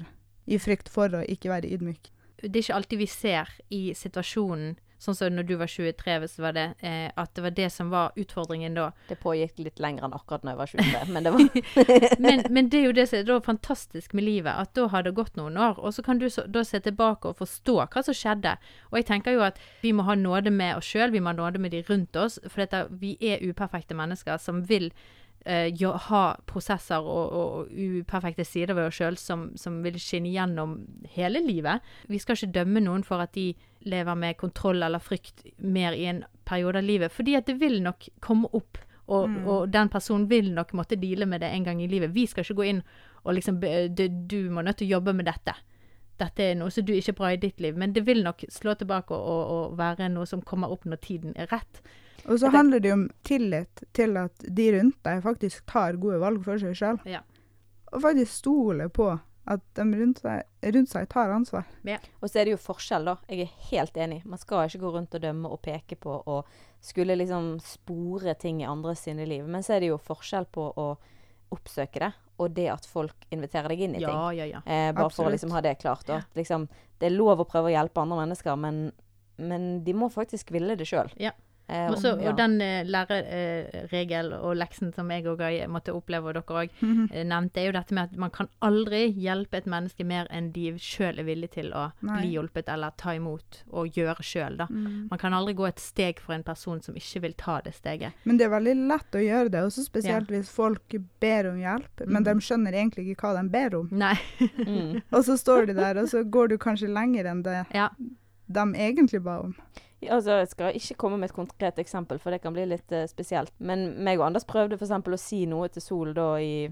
[0.47, 2.09] I frykt for å ikke være ydmyk.
[2.41, 6.35] det er ikke alltid vi ser i situasjonen, sånn som når du var 23, hvis
[6.37, 8.91] det var det, eh, at det var det som var utfordringen da.
[9.09, 11.41] Det pågikk litt lenger enn akkurat når jeg var 23, men det var
[12.25, 15.05] Men, men det er jo det som er da fantastisk med livet, at da har
[15.07, 18.03] det gått noen år, og så kan du så, da se tilbake og forstå hva
[18.05, 18.53] som skjedde.
[18.91, 21.39] Og jeg tenker jo at vi må ha nåde med oss sjøl, vi må ha
[21.39, 24.91] nåde med de rundt oss, for dette, vi er uperfekte mennesker som vil
[25.73, 30.75] jo, ha prosesser og, og uperfekte sider ved oss sjøl som, som vil skinne gjennom
[31.15, 31.81] hele livet.
[32.11, 33.47] Vi skal ikke dømme noen for at de
[33.89, 37.79] lever med kontroll eller frykt mer i en periode av livet, fordi at det vil
[37.81, 38.77] nok komme opp.
[39.11, 42.13] Og, og den personen vil nok måtte deale med det en gang i livet.
[42.13, 42.83] Vi skal ikke gå inn
[43.25, 45.57] og liksom du, du må nødt til å jobbe med dette.
[46.21, 48.45] Dette er noe som du ikke er bra i ditt liv, men det vil nok
[48.53, 51.81] slå tilbake og, og, og være noe som kommer opp når tiden er rett.
[52.31, 56.21] Og så handler det jo om tillit til at de rundt deg faktisk tar gode
[56.21, 57.01] valg for seg sjøl.
[57.09, 57.21] Ja.
[57.91, 59.09] Og faktisk stoler på
[59.51, 60.43] at de rundt seg,
[60.75, 61.65] rundt seg tar ansvar.
[62.21, 63.15] Og så er det jo forskjell, da.
[63.27, 64.21] Jeg er helt enig.
[64.29, 68.61] Man skal ikke gå rundt og dømme og peke på og skulle liksom spore ting
[68.61, 69.47] i andres sine liv.
[69.49, 70.87] Men så er det jo forskjell på å
[71.51, 74.07] oppsøke det, og det at folk inviterer deg inn i ting.
[74.07, 74.61] Ja, ja, ja.
[74.63, 76.07] Eh, bare for å liksom ha det klart.
[76.07, 76.69] Og at liksom,
[77.01, 78.85] det er lov å prøve å hjelpe andre mennesker, men,
[79.41, 81.11] men de må faktisk ville det sjøl.
[81.19, 81.33] Ja.
[81.71, 82.29] Eh, Og, så, ja.
[82.29, 86.73] og den eh, læreregel og leksen som jeg òg måtte oppleve, og dere òg
[87.13, 90.49] eh, nevnte, er jo dette med at man kan aldri hjelpe et menneske mer enn
[90.55, 92.17] de sjøl er villige til å Nei.
[92.19, 94.59] bli hjulpet eller ta imot og gjøre sjøl.
[94.69, 95.07] Mm.
[95.11, 98.11] Man kan aldri gå et steg for en person som ikke vil ta det steget.
[98.25, 102.05] Men det er veldig lett å gjøre det, også spesielt hvis folk ber om hjelp,
[102.07, 102.25] men Mhm.
[102.27, 103.87] de skjønner egentlig ikke hva de ber om.
[103.91, 104.15] Nei.
[104.41, 105.01] mm.
[105.11, 107.89] Og så står de der, og så går du kanskje lenger enn det Ja.
[108.51, 109.55] de egentlig ba om.
[110.09, 113.03] Altså, jeg skal ikke komme med et konkret eksempel, for det kan bli litt uh,
[113.09, 113.53] spesielt.
[113.59, 114.95] Men meg og Anders prøvde f.eks.
[114.97, 116.71] å si noe til Sol da i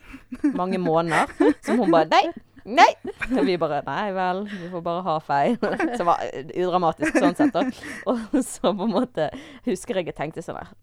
[0.60, 1.32] mange måneder,
[1.64, 2.34] som hun bare Nei!
[2.66, 2.88] Nei!
[3.30, 5.56] Og vi bare Nei vel, vi får bare ha feil.
[5.98, 7.62] Som var eh, udramatisk sånn sett, da.
[8.10, 9.30] Og så på en måte
[9.68, 10.74] husker jeg jeg tenkte sånn der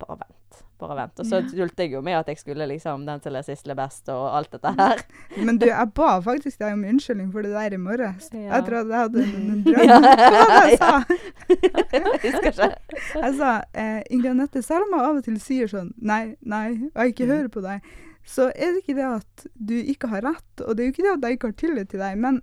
[0.00, 0.29] Bare,
[0.80, 1.20] bare vent.
[1.22, 3.78] Og så tulte jeg jo med at jeg skulle liksom den til er sist er
[3.78, 5.02] best og alt dette her.
[5.46, 8.28] Men du, jeg ba faktisk deg om unnskyldning for det der i morges.
[8.32, 8.56] Ja.
[8.56, 9.84] Jeg trodde jeg hadde en, drøm.
[9.86, 10.00] Ja.
[10.30, 10.92] Hva var det jeg sa?
[11.94, 12.70] Jeg husker ikke.
[13.20, 16.66] Jeg sa eh, Ingrid Anette, selv om jeg av og til sier sånn nei, nei,
[16.94, 17.32] og jeg ikke Mm.
[17.36, 17.90] hører på deg,
[18.26, 21.04] så er det ikke det at du ikke har rett, og det er jo ikke
[21.06, 22.40] det at jeg ikke har tillit til deg, men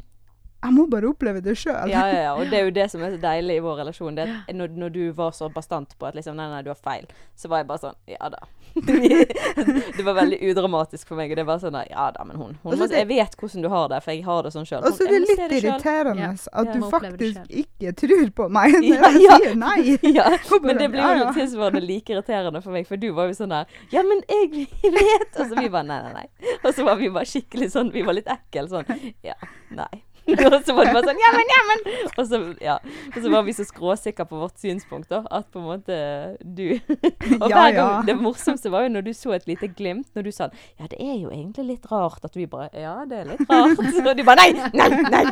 [0.57, 1.91] jeg må bare oppleve det sjøl.
[1.91, 2.33] Ja, ja, ja.
[2.33, 4.15] Og det er jo det som er så deilig i vår relasjon.
[4.17, 6.79] Det, at når, når du var så bastant på at liksom, nei, nei, du har
[6.81, 7.05] feil,
[7.37, 8.41] så var jeg bare sånn Ja da.
[9.97, 11.31] det var veldig udramatisk for meg.
[11.31, 13.85] Og det var sånn Ja da, men hun, hun må, Jeg vet hvordan du har
[13.93, 14.81] det, for jeg har det sånn sjøl.
[14.81, 18.49] Og så er det litt irriterende Ja, at ja, du det faktisk ikke tror på
[18.57, 19.79] meg når Ja, jeg sier nei.
[20.17, 20.27] Ja,
[20.65, 23.79] men det blir jo tilsvarende like irriterende for meg, for du var jo sånn der
[23.93, 25.29] Ja, men jeg vet!
[25.37, 26.57] Og så vi bare nei, nei, nei.
[26.63, 28.89] Og så var vi bare skikkelig sånn Vi var litt ekle sånn
[29.25, 29.37] Ja,
[29.69, 30.06] nei.
[30.47, 31.31] Og så var det bare sånn Ja,
[31.69, 31.83] men!
[32.17, 32.77] Og så, ja.
[33.13, 35.99] og så var vi så skråsikre på vårt synspunkt, da, at på en måte
[36.41, 36.77] du
[37.41, 38.07] Og hver gang.
[38.07, 40.99] Det morsomste var jo når du så et lite glimt, når du sa Ja, det
[40.99, 43.79] er jo egentlig litt rart at vi bare Ja, det er litt rart.
[44.07, 44.69] Og de bare Nei!
[44.77, 44.89] Nei!
[45.11, 45.25] Nei!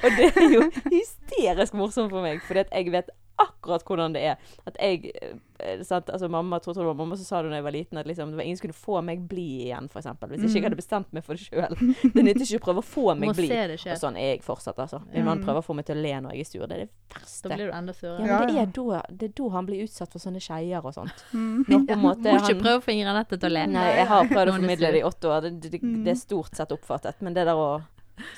[0.00, 3.10] og det er jo hysterisk morsomt for meg, at jeg vet
[3.46, 4.50] akkurat hvordan det er.
[4.68, 5.10] At jeg
[5.60, 6.08] eh, sant?
[6.12, 8.08] Altså mamma, tror, tror det var mamma som sa det da jeg var liten, at
[8.08, 10.08] liksom, det var ingen som kunne få meg bli igjen, f.eks.
[10.30, 11.76] Hvis ikke jeg hadde bestemt meg for det sjøl.
[12.14, 13.48] Det nytter ikke å prøve å få meg bli.
[13.50, 15.02] Og sånn er jeg fortsatt, altså.
[15.12, 16.66] Min mann prøver å få meg til å le når jeg er sur.
[16.70, 17.52] Det er det Da verste.
[17.54, 18.18] blir du enda Ja, surere.
[18.20, 20.94] men Ja, det er, da, det er da han blir utsatt for sånne skeier og
[20.96, 21.24] sånt.
[21.32, 21.64] Mm.
[21.68, 23.66] Når på en måte Må ikke han prøve å få Ingrid Anette til å le.
[23.74, 25.46] Nei, jeg har prøvd å formidle det i åtte år.
[25.48, 27.20] Det, det, det er stort sett oppfattet.
[27.24, 27.70] Men det der å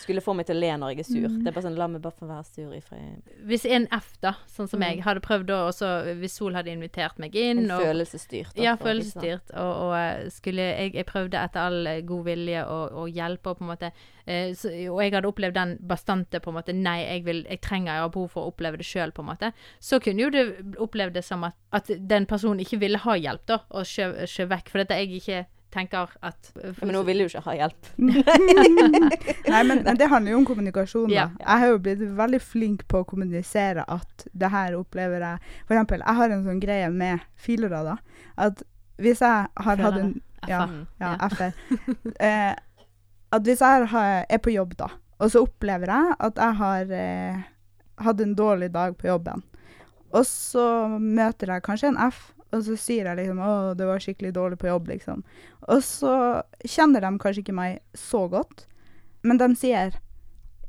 [0.02, 1.28] skulle få meg til å le når jeg er sur.
[1.28, 1.38] Mm.
[1.44, 3.32] Det er bare sånn La meg bare få være sur i fred.
[3.48, 4.86] Hvis en F, da, sånn som Mm.
[4.88, 8.56] jeg, hadde prøvd da også Hvis Sol hadde invitert meg inn En og følelsesstyrt.
[8.58, 9.52] Ja, å følelsesstyrt.
[9.54, 13.50] Og, og eh, skulle jeg, jeg prøvde etter all eh, god vilje å, å hjelpe
[13.50, 13.92] og på en måte
[14.26, 17.60] eh, så, Og jeg hadde opplevd den bastante på en måte Nei, jeg, vil, jeg
[17.60, 19.52] trenger, jeg har behov for å oppleve det sjøl, på en måte.
[19.80, 23.46] Så kunne jo du opplevd det som at, at den personen ikke ville ha hjelp,
[23.46, 24.68] da, og skjøv vekk.
[24.72, 27.90] For dette jeg ikke tenker at Ja, men hun vil jo ikke ha hjelp.
[29.52, 31.08] Nei, men, men det handler jo om kommunikasjon.
[31.08, 31.14] da.
[31.14, 31.26] Ja.
[31.40, 35.74] Jeg har jo blitt veldig flink på å kommunisere at det her opplever jeg For
[35.76, 37.96] eksempel, jeg har en sånn greie med filere, da.
[38.37, 38.62] At
[39.02, 40.12] hvis jeg har hatt en
[40.48, 40.66] Ja,
[41.00, 41.28] ja, Ja.
[41.30, 41.54] F-er.
[42.18, 42.52] Eh,
[43.32, 44.90] at hvis jeg har, er på jobb, da,
[45.22, 47.38] og så opplever jeg at jeg har eh,
[48.04, 49.40] hatt en dårlig dag på jobben,
[50.12, 50.64] og så
[51.00, 52.18] møter jeg kanskje en F,
[52.52, 55.22] og så sier jeg liksom 'Å, det var skikkelig dårlig på jobb', liksom.
[55.68, 58.66] Og så kjenner de kanskje ikke meg så godt,
[59.22, 59.92] men de sier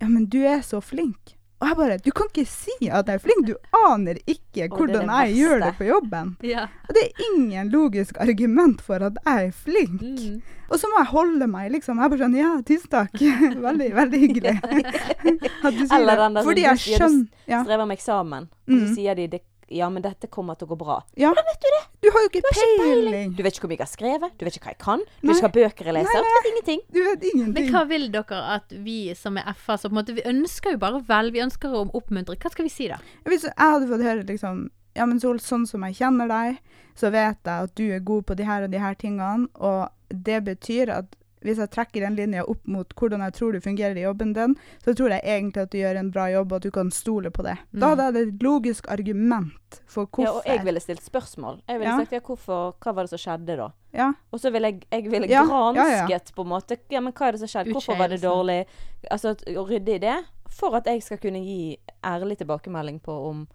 [0.02, 1.36] 'Ja, men du er så flink'.
[1.62, 3.56] Og jeg bare 'Du kan ikke si at jeg er flink, du
[3.88, 6.36] aner ikke hvordan det jeg gjør det på jobben'.
[6.44, 6.64] Ja.
[6.90, 10.02] Og det er ingen logisk argument for at jeg er flink.
[10.02, 10.42] Mm.
[10.70, 12.00] Og så må jeg holde meg, liksom.
[12.02, 13.14] Jeg bare sånn Ja, tusen takk.
[13.68, 14.60] veldig, veldig hyggelig.
[15.92, 17.28] Eller den der som Fordi du sier, du.
[17.64, 18.96] Strever med eksamen, og så Mm.
[18.96, 19.42] sier de det,
[19.74, 21.02] 'Ja, men dette kommer til å gå bra'.
[21.18, 21.30] ja.
[21.34, 21.84] Du det?
[22.02, 23.36] Du har jo ikke peiling.
[23.36, 25.28] Du vet ikke hvor mye jeg har skrevet, du vet ikke hva jeg kan, du
[25.28, 25.34] Nei.
[25.34, 26.20] vet ikke hva bøker jeg leser.
[26.24, 26.82] Du vet ingenting.
[26.92, 27.54] Du vet ingenting.
[27.54, 30.72] Men hva vil dere at vi som er F-er, så på en måte Vi ønsker
[30.76, 32.38] jo bare vel, vi ønsker å oppmuntre.
[32.38, 32.98] Hva skal vi si, da?
[33.26, 36.60] Hvis jeg hadde fått høre liksom Ja, men Sol, sånn som jeg kjenner deg,
[36.96, 39.90] så vet jeg at du er god på de her og de her tingene, og
[40.14, 43.98] det betyr at hvis jeg trekker den linja opp mot hvordan jeg tror du fungerer
[44.00, 46.64] i jobben din, så tror jeg egentlig at du gjør en bra jobb, og at
[46.64, 47.58] du kan stole på det.
[47.72, 47.98] Da Mm.
[48.00, 50.24] hadde jeg et logisk argument for hvorfor.
[50.24, 51.62] Ja, og jeg ville stilt spørsmål.
[51.68, 51.98] Jeg ville Ja.
[52.00, 53.70] sagt ja, hvorfor, hva var det som skjedde da?
[53.94, 54.14] Ja.
[54.32, 56.20] Og så ville jeg, jeg ville Ja, gransket ja, ja.
[56.36, 56.78] på en måte.
[56.90, 57.72] Ja, men hva er det som skjedde?
[57.74, 58.66] Hvorfor var det dårlig?
[59.12, 60.24] Altså å rydde i det.
[60.50, 63.48] For at jeg skal kunne gi ærlig tilbakemelding på om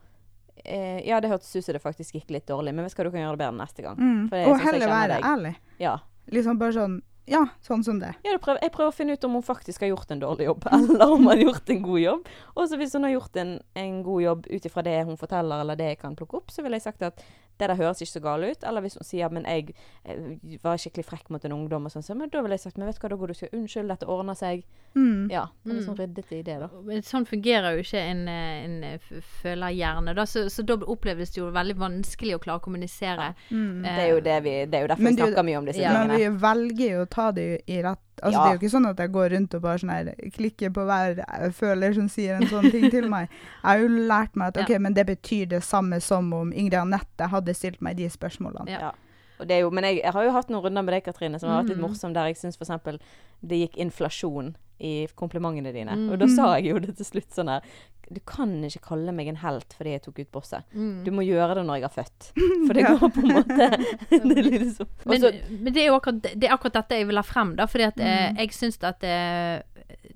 [0.64, 3.04] eh, Ja, det hørtes ut som det faktisk gikk litt dårlig, men vet du hva,
[3.04, 3.96] du kan gjøre det bedre neste gang.
[3.96, 4.32] Mm.
[4.48, 5.22] Og heller være deg.
[5.24, 5.56] ærlig.
[5.78, 5.98] Ja.
[6.30, 8.14] Liksom bare sånn Ja, sånn som det.
[8.24, 10.64] Ja, prøver, jeg prøver å finne ut om hun faktisk har gjort en dårlig jobb,
[10.72, 12.30] eller om hun har gjort en god jobb.
[12.54, 15.78] Og hvis hun har gjort en, en god jobb ut ifra det hun forteller, eller
[15.78, 17.22] det jeg kan plukke opp, så ville jeg sagt at
[17.58, 18.64] det der høres ikke så galt ut.
[18.68, 19.74] Eller hvis hun sier men jeg,
[20.06, 22.78] jeg var skikkelig frekk mot en ungdom, og sånn, så men da ville jeg sagt
[22.78, 24.62] men vet du hva, da går du og sier unnskyld, dette ordner seg.
[24.94, 25.28] Mm.
[25.30, 25.44] Ja.
[25.66, 26.68] Det er sånn ryddet i det, da.
[27.06, 29.10] Sånn fungerer jo ikke en, eh, en eh,
[29.42, 30.14] følerhjerne.
[30.16, 33.32] Da, så, så da oppleves det jo veldig vanskelig å klare å kommunisere.
[33.50, 33.84] Mm.
[33.84, 35.68] Eh, Det er jo, det vi, det er jo derfor Men vi snakker mye om
[35.68, 35.92] disse Ja.
[35.94, 36.18] Men tingene.
[36.18, 38.44] vi velger jo å ta det i rett Altså, Ja.
[38.44, 40.84] Det er jo ikke sånn at jeg går rundt og bare sånn her klikker på
[40.88, 43.28] hver føler som sier en sånn ting til meg.
[43.30, 44.62] Jeg har jo lært meg at Ja.
[44.62, 48.68] OK, men det betyr det samme som om Ingrid Anette hadde stilt meg de spørsmålene.
[48.68, 48.80] Ja.
[48.80, 48.92] Ja.
[49.40, 51.38] Og det er jo, men jeg, jeg har jo hatt noen runder med deg, Katrine,
[51.38, 51.86] som har vært litt Mm.
[51.88, 52.98] morsom, der jeg syns f.eks.
[53.46, 55.94] det gikk inflasjon i komplimentene dine.
[55.96, 56.10] Mm.
[56.12, 57.62] Og da sa jeg jo det til slutt sånn her
[58.08, 60.64] Du kan ikke kalle meg en helt fordi jeg tok ut bosset.
[60.72, 61.04] Mm.
[61.04, 62.28] Du må gjøre det når jeg har født.
[62.66, 62.94] For det Ja.
[62.96, 63.66] går på en måte
[64.10, 65.26] Det liksom Men,
[65.60, 67.66] men det er jo akkurat, det er akkurat dette jeg vil ha frem, da.
[67.66, 68.38] Fordi at eh, Mm.
[68.40, 69.60] jeg syns at eh,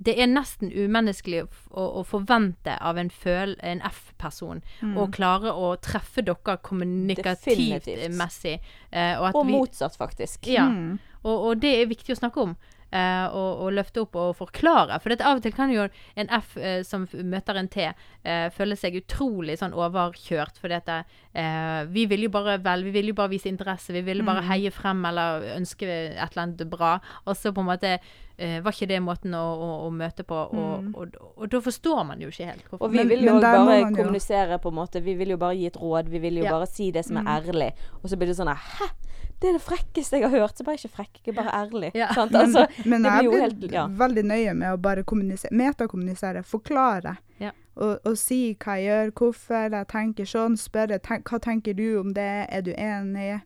[0.02, 3.10] det er nesten umenneskelig å, å, forvente av en,
[3.62, 4.96] en F-person Mm.
[4.98, 8.16] å klare å treffe dere kommunikativt Definitivt.
[8.16, 8.58] messig.
[8.90, 10.46] Eh, og og vi, motsatt, faktisk.
[10.46, 10.64] Ja.
[10.68, 10.98] Mm.
[11.24, 12.56] Og, og det er viktig å snakke om.
[12.92, 15.00] Eh, og, og løfte opp og forklare.
[15.02, 17.88] For av og til kan jo en F eh, som møter en T,
[18.24, 20.58] eh, føle seg utrolig sånn overkjørt.
[20.60, 23.92] For dette, eh, vi vil jo bare vel, vi vil jo bare vise interesse.
[23.92, 24.48] Vi ville bare Mm.
[24.50, 26.98] heie frem eller ønske et eller annet bra.
[27.26, 27.98] Og så på en måte
[28.38, 30.34] eh, var ikke det måten å, å, å møte på.
[30.34, 30.94] Og, Mm.
[30.96, 32.84] og, og, da forstår man jo ikke helt hvorfor.
[32.86, 35.02] Og vi vil jo men, men bare man kommunisere på en måte.
[35.04, 36.08] Vi vil jo bare gi et råd.
[36.10, 36.50] Vi vil jo Ja.
[36.56, 37.28] bare si det som er Mm.
[37.36, 37.72] ærlig.
[38.02, 38.88] Og så blir det sånn Hæ?
[39.42, 40.56] Det er det frekkeste jeg har hørt.
[40.56, 41.90] Så bare ikke frekk, ikke er bare ærlig.
[41.98, 42.08] Ja.
[42.14, 42.32] Sant?
[42.32, 43.86] Men, Altså, men det jeg blir helt- ja.
[43.88, 47.16] veldig nøye med å bare kommunisere, metakommunisere, forklare.
[47.42, 47.50] Ja.
[47.76, 51.86] Og, og si hva jeg gjør, hvorfor jeg tenker sånn, spørre tenk, hva tenker du
[52.00, 53.40] om det, er du enig?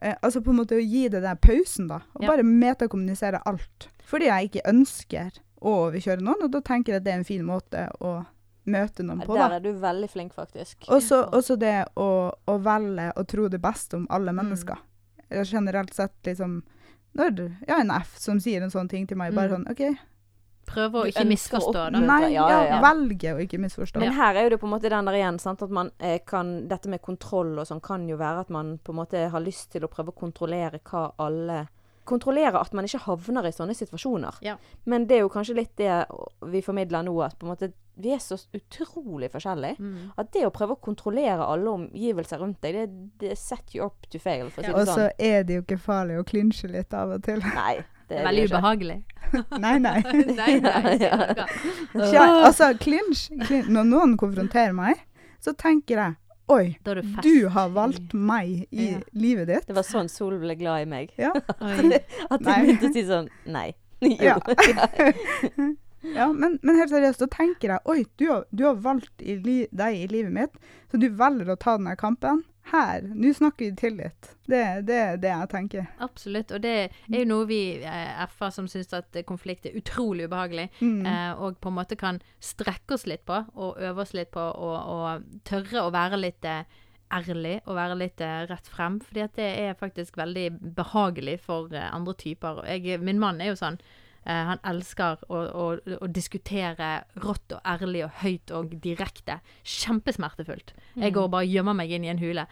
[0.00, 2.00] Eh, altså på en måte å gi det der pausen, da.
[2.14, 2.28] Og Ja.
[2.32, 3.88] bare metakommunisere alt.
[4.08, 7.24] Fordi jeg ikke ønsker å overkjøre noen, og da tenker jeg at det er en
[7.24, 8.26] fin måte å
[8.68, 10.86] møte noen på, der er du veldig flink, faktisk.
[10.88, 14.36] Også, også det å, å velge å tro det beste om alle Mm.
[15.30, 16.62] Eller Generelt sett liksom
[17.16, 19.64] Når ja, en F som sier en sånn ting til meg, bare Mm.
[19.64, 19.98] sånn OK,
[20.68, 22.00] Prøve å ikke misforstå, da.
[22.00, 22.80] Nei, Ja, ja, ja, ja.
[22.84, 23.98] velge å ikke misforstå.
[24.02, 25.62] Men her er jo det på en måte den der igjen, sant?
[25.62, 28.92] at man eh, kan Dette med kontroll og sånn kan jo være at man på
[28.92, 31.68] en måte har lyst til å prøve å kontrollere hva alle
[32.08, 34.38] Kontrollere at man ikke havner i sånne situasjoner.
[34.40, 34.54] Ja.
[34.86, 36.06] Men det er jo kanskje litt det
[36.48, 39.76] vi formidler nå, at på en måte vi er så utrolig forskjellige.
[39.82, 40.12] Mm.
[40.18, 42.86] At det å prøve å kontrollere alle omgivelser rundt deg, det,
[43.18, 45.10] det set you up to fail, for å si Og det så sånn.
[45.30, 47.42] er det jo ikke farlig å klinsje litt av og til.
[47.42, 47.80] Nei.
[48.08, 48.94] Det er veldig det ubehagelig.
[49.64, 49.98] Nei, nei.
[50.38, 50.94] nei, nei.
[51.02, 51.18] Ja,
[52.14, 53.26] ja, altså, clinch.
[53.68, 55.02] Når noen konfronterer meg,
[55.44, 56.16] så tenker jeg
[56.48, 59.00] Oi, du du har valgt meg i Ja.
[59.12, 59.66] livet ditt.
[59.68, 61.12] Det var sånn Sol ble glad i meg.
[61.20, 61.34] Ja.
[61.36, 63.74] At jeg begynte å si sånn Nei.
[64.24, 64.38] Jo.
[64.40, 65.68] Ja.
[66.02, 69.34] Ja, men, men helt seriøst, da tenker jeg Oi, du har, du har valgt i
[69.42, 70.60] li, deg i livet mitt,
[70.92, 72.44] så du velger å ta denne kampen.
[72.68, 73.00] Her.
[73.16, 74.26] Nå snakker vi tillit.
[74.44, 75.86] Det det er det jeg tenker.
[76.04, 76.50] Absolutt.
[76.52, 80.66] Og det er jo noe vi eh, FA som syns at konflikt er utrolig ubehagelig,
[80.84, 81.06] Mm.
[81.08, 84.44] eh, og på en måte kan strekke oss litt på, og øve oss litt på
[84.44, 86.60] og, og tørre å være litt eh,
[87.16, 89.00] ærlig og være litt eh, rett frem.
[89.00, 92.66] fordi at det er faktisk veldig behagelig for eh, andre typer.
[92.68, 93.80] Jeg, min mann er jo sånn.
[94.28, 95.66] Eh, han elsker å, å,
[95.98, 96.90] å diskutere
[97.24, 99.40] rått og ærlig og høyt og direkte.
[99.64, 100.74] Kjempesmertefullt.
[101.00, 102.46] Jeg går og bare gjemmer meg inn i en hule.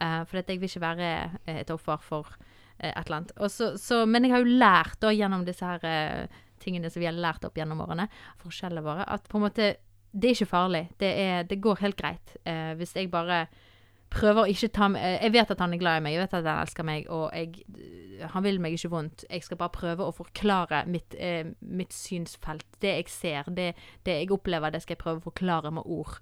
[0.00, 1.08] Uh, for jeg vil ikke være
[1.44, 2.30] eh, et offer for
[2.78, 3.34] eh, et eller annet.
[3.36, 7.02] Og så, så, men jeg har jo lært da gjennom disse her eh, tingene som
[7.02, 8.06] vi har lært opp gjennom årene,
[8.42, 9.74] forskjellene våre, at på en måte
[10.12, 10.82] det er ikke farlig.
[11.00, 12.34] Det, er, det går helt greit.
[12.44, 13.46] Eh, hvis jeg bare
[14.12, 16.34] prøver å ikke ta med Jeg vet at han er glad i meg, jeg vet
[16.36, 17.62] at han elsker meg, og jeg,
[18.20, 19.24] han vil meg ikke vondt.
[19.30, 22.66] Jeg skal bare prøve å forklare mitt, eh, mitt synsfelt.
[22.80, 23.74] Det jeg ser, det,
[24.06, 26.18] det jeg opplever, det skal jeg prøve å forklare med ord.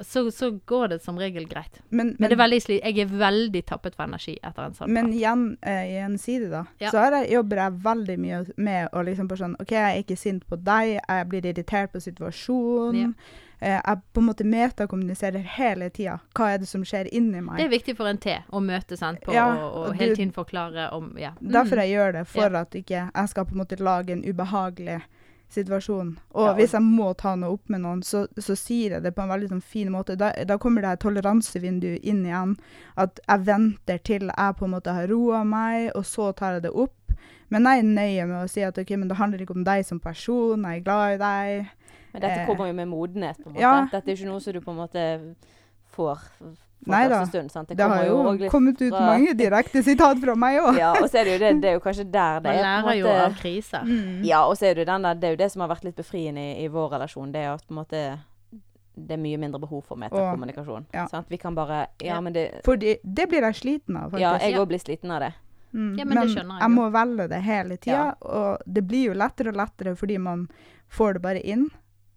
[0.00, 1.80] Så, så går det som regel greit.
[1.90, 5.12] Men, Men det er veldig jeg er veldig tappet for energi etter en sånn Men
[5.14, 6.90] igjen, eh, i en side da, Ja.
[6.90, 10.18] så jeg, jobber jeg veldig mye med å liksom bare sånn, ok, jeg er ikke
[10.18, 15.90] sint på deg, jeg blir irritert på situasjonen, eh, jeg på en måte metakommuniserer hele
[15.90, 16.20] tiden.
[16.34, 17.56] Hva er det som skjer inni meg?
[17.58, 20.32] Det er viktig for en T å møte sant, på Ja, og og hele tiden
[20.32, 21.32] forklare om ja.
[21.42, 21.82] Derfor Mm.
[21.82, 25.02] jeg gjør det, for at ikke jeg skal på en måte lage en ubehagelig
[25.50, 26.18] situasjon.
[26.34, 29.02] Og Ja, og- hvis jeg må ta noe opp med noen, så, så sier jeg
[29.02, 30.16] det på en veldig sånn fin måte.
[30.16, 32.56] Da, da kommer det et toleransevindu inn igjen.
[32.96, 36.62] At jeg venter til jeg på en måte har roa meg, og så tar jeg
[36.62, 36.92] det opp.
[37.50, 39.86] Men jeg er nøye med å si at okay, men det handler ikke om deg
[39.86, 41.70] som person, jeg er glad i deg.
[42.12, 43.60] Men dette Eh, kommer jo med modenhet, på en måte.
[43.60, 43.86] ja.
[43.92, 45.34] Dette er ikke noe som du på en måte
[45.96, 46.18] får
[46.86, 47.24] Nei da.
[47.26, 47.50] stund.
[47.50, 47.68] Sant?
[47.68, 50.78] Det har jo jo kommet ut fra- mange direkte sitat fra meg òg.
[50.78, 52.82] Ja, og så er det jo det, det er jo kanskje der det Man er
[52.82, 53.82] på en lærer jo av kriser.
[53.84, 54.24] Mm.
[54.24, 55.84] Ja, og så er det jo den der, det er jo det som har vært
[55.84, 57.32] litt befriende i, i vår relasjon.
[57.32, 58.18] Det er at på en måte
[58.98, 60.86] det er mye mindre behov for metakommunikasjon.
[60.94, 61.06] ja.
[61.06, 61.26] Sant?
[61.28, 62.20] Vi kan bare Ja, Ja.
[62.20, 64.20] men det For det blir jeg sliten av, faktisk.
[64.20, 64.58] Ja, jeg Ja.
[64.58, 65.34] òg blir sliten av det.
[65.74, 68.14] Mm, Ja, men det jeg jeg må velge det hele tida, Ja.
[68.22, 70.48] og det blir jo lettere og lettere fordi man
[70.90, 71.70] får det bare inn.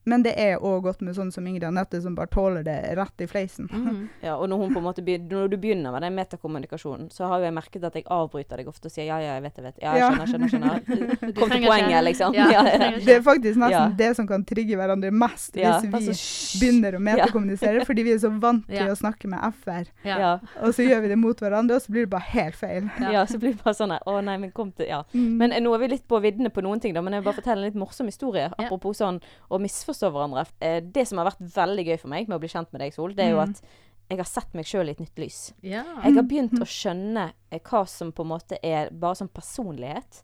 [0.03, 3.21] Men det er òg godt med sånn som Ingrid Anette, som bare tåler det rett
[3.21, 3.67] i fleisen.
[3.71, 3.99] Mm.
[4.21, 7.39] Ja, og når, hun på en måte når du begynner med den metakommunikasjonen, så har
[7.41, 9.65] jo jeg merket at jeg avbryter deg ofte og sier ja, ja, jeg vet, jeg
[9.65, 9.77] vet.
[9.81, 11.33] Ja, jeg skjønner, skjønner, skjønner.
[11.39, 12.37] Kom til poenget, ikke- liksom.
[12.37, 12.89] Ja, Ja, ja.
[13.05, 13.83] Det er faktisk nesten Ja.
[14.01, 18.13] det som kan trigge hverandre mest, Ja, hvis vi altså, begynner å metakommunisere, fordi vi
[18.15, 18.89] er så vant til Ja.
[18.93, 19.85] å snakke med FR.
[20.05, 20.33] Ja.
[20.61, 22.89] Og så gjør vi det mot hverandre, og så blir det bare helt feil.
[22.99, 23.11] Ja.
[23.19, 25.03] ja, så blir det bare sånn her, Å nei, men kom til Ja.
[25.13, 25.37] Mm.
[25.37, 27.01] Men eh, nå er vi litt på viddene på noen ting, da.
[27.01, 28.49] Men jeg vil bare fortelle en litt morsom historie.
[28.57, 30.47] Apropos sånn å misforstå hverandre.
[30.61, 32.93] Eh, Det som har vært veldig gøy for meg med å bli kjent med deg,
[32.93, 33.49] Sol, det er jo Mm.
[33.49, 33.61] at
[34.09, 35.53] jeg har sett meg sjøl i et nytt lys.
[35.61, 35.83] Ja.
[36.03, 40.23] Jeg har begynt å skjønne eh, hva som på en måte er bare sånn personlighet,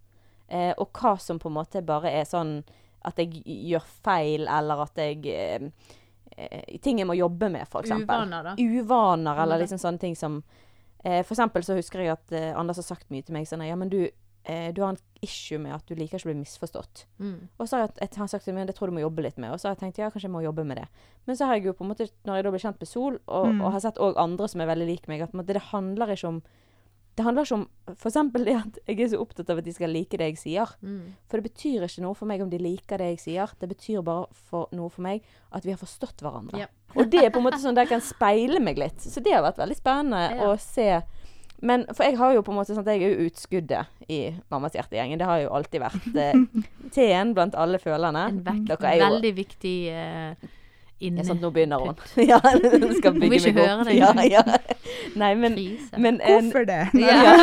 [0.49, 2.63] eh, og hva som på en måte bare er sånn
[3.05, 5.69] at jeg gjør feil, eller at jeg eh,
[6.83, 7.89] Ting jeg må jobbe med, f.eks.
[7.89, 8.55] Uvaner, da.
[8.59, 9.61] Uvaner, eller Mm.
[9.61, 10.43] liksom sånne ting som
[11.03, 13.75] eh, For eksempel så husker jeg at Anders har sagt mye til meg sånn Ja,
[13.75, 14.09] men du,
[14.47, 17.05] eh, du har en issue med at du liker ikke å bli misforstått.
[17.19, 17.47] Mm.
[17.59, 19.51] Og så har jeg, han sagt til meg det tror du må jobbe litt med.
[19.51, 20.87] Og så har jeg tenkt ja, kanskje jeg må jobbe med det.
[21.27, 23.19] Men så har jeg jo på en måte, når jeg da blir kjent med Sol,
[23.27, 23.61] og, Mm.
[23.65, 26.13] og har sett òg andre som er veldig lik meg, at på måte, det handler
[26.15, 26.41] ikke om
[27.17, 28.17] det handler ikke om f.eks.
[28.45, 30.69] det at jeg er så opptatt av at de skal like det jeg sier.
[30.85, 31.15] Mm.
[31.25, 33.49] For det betyr ikke noe for meg om de liker det jeg sier.
[33.57, 36.59] Det betyr bare for noe for meg at vi har forstått hverandre.
[36.61, 36.69] Yep.
[36.95, 39.01] Og det er på en måte sånn der jeg kan speile meg litt.
[39.01, 40.45] Så det har vært veldig spennende Ja.
[40.45, 41.01] å se.
[41.65, 44.19] Men for jeg har jo på en måte sånn at jeg er jo utskuddet i
[44.53, 45.17] Mammas hjertegjengen.
[45.17, 46.43] Det har jo alltid vært eh,
[46.95, 48.27] T-en blant alle følerne.
[48.29, 50.51] En vekt, Dere er jo veldig viktig uh,
[50.99, 51.95] inni ja, sånn, Nå begynner hun.
[52.29, 53.87] ja, hun skal Hun vil bygge ikke meg høre opp.
[53.87, 54.43] det Ja, ja.
[55.17, 55.57] Nei, men,
[55.97, 56.79] men en, Hvorfor det?
[56.97, 57.35] Ja.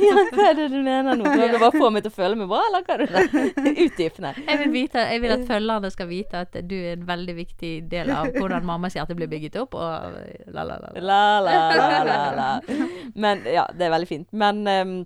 [0.00, 1.24] Ja, hva er det du mener nå?
[1.26, 3.44] Prøver du bare få meg til å føle meg bra, eller hva er det?
[3.84, 4.32] Utdyp, nei.
[4.40, 7.72] Jeg vil, vite, jeg vil at følgerne skal vite at du er en veldig viktig
[7.92, 9.76] del av hvordan mammas hjerte blir bygget opp.
[9.78, 10.94] Og la, la, la.
[10.94, 11.04] la.
[11.04, 12.78] La, la, la, la, la.
[13.14, 14.28] Men ja, det er veldig fint.
[14.32, 14.96] Men um,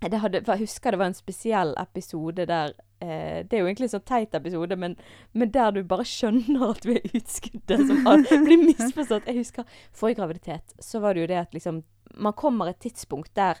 [0.00, 3.88] det hadde, jeg husker det var en spesiell episode der eh, Det er jo egentlig
[3.88, 4.96] en sånn teit episode, men,
[5.32, 9.26] men der du bare skjønner at du er utskuddet som har- blir misforstått.
[9.26, 11.82] Jeg husker forrige graviditet, så var det jo det at liksom
[12.20, 13.60] Man kommer et tidspunkt der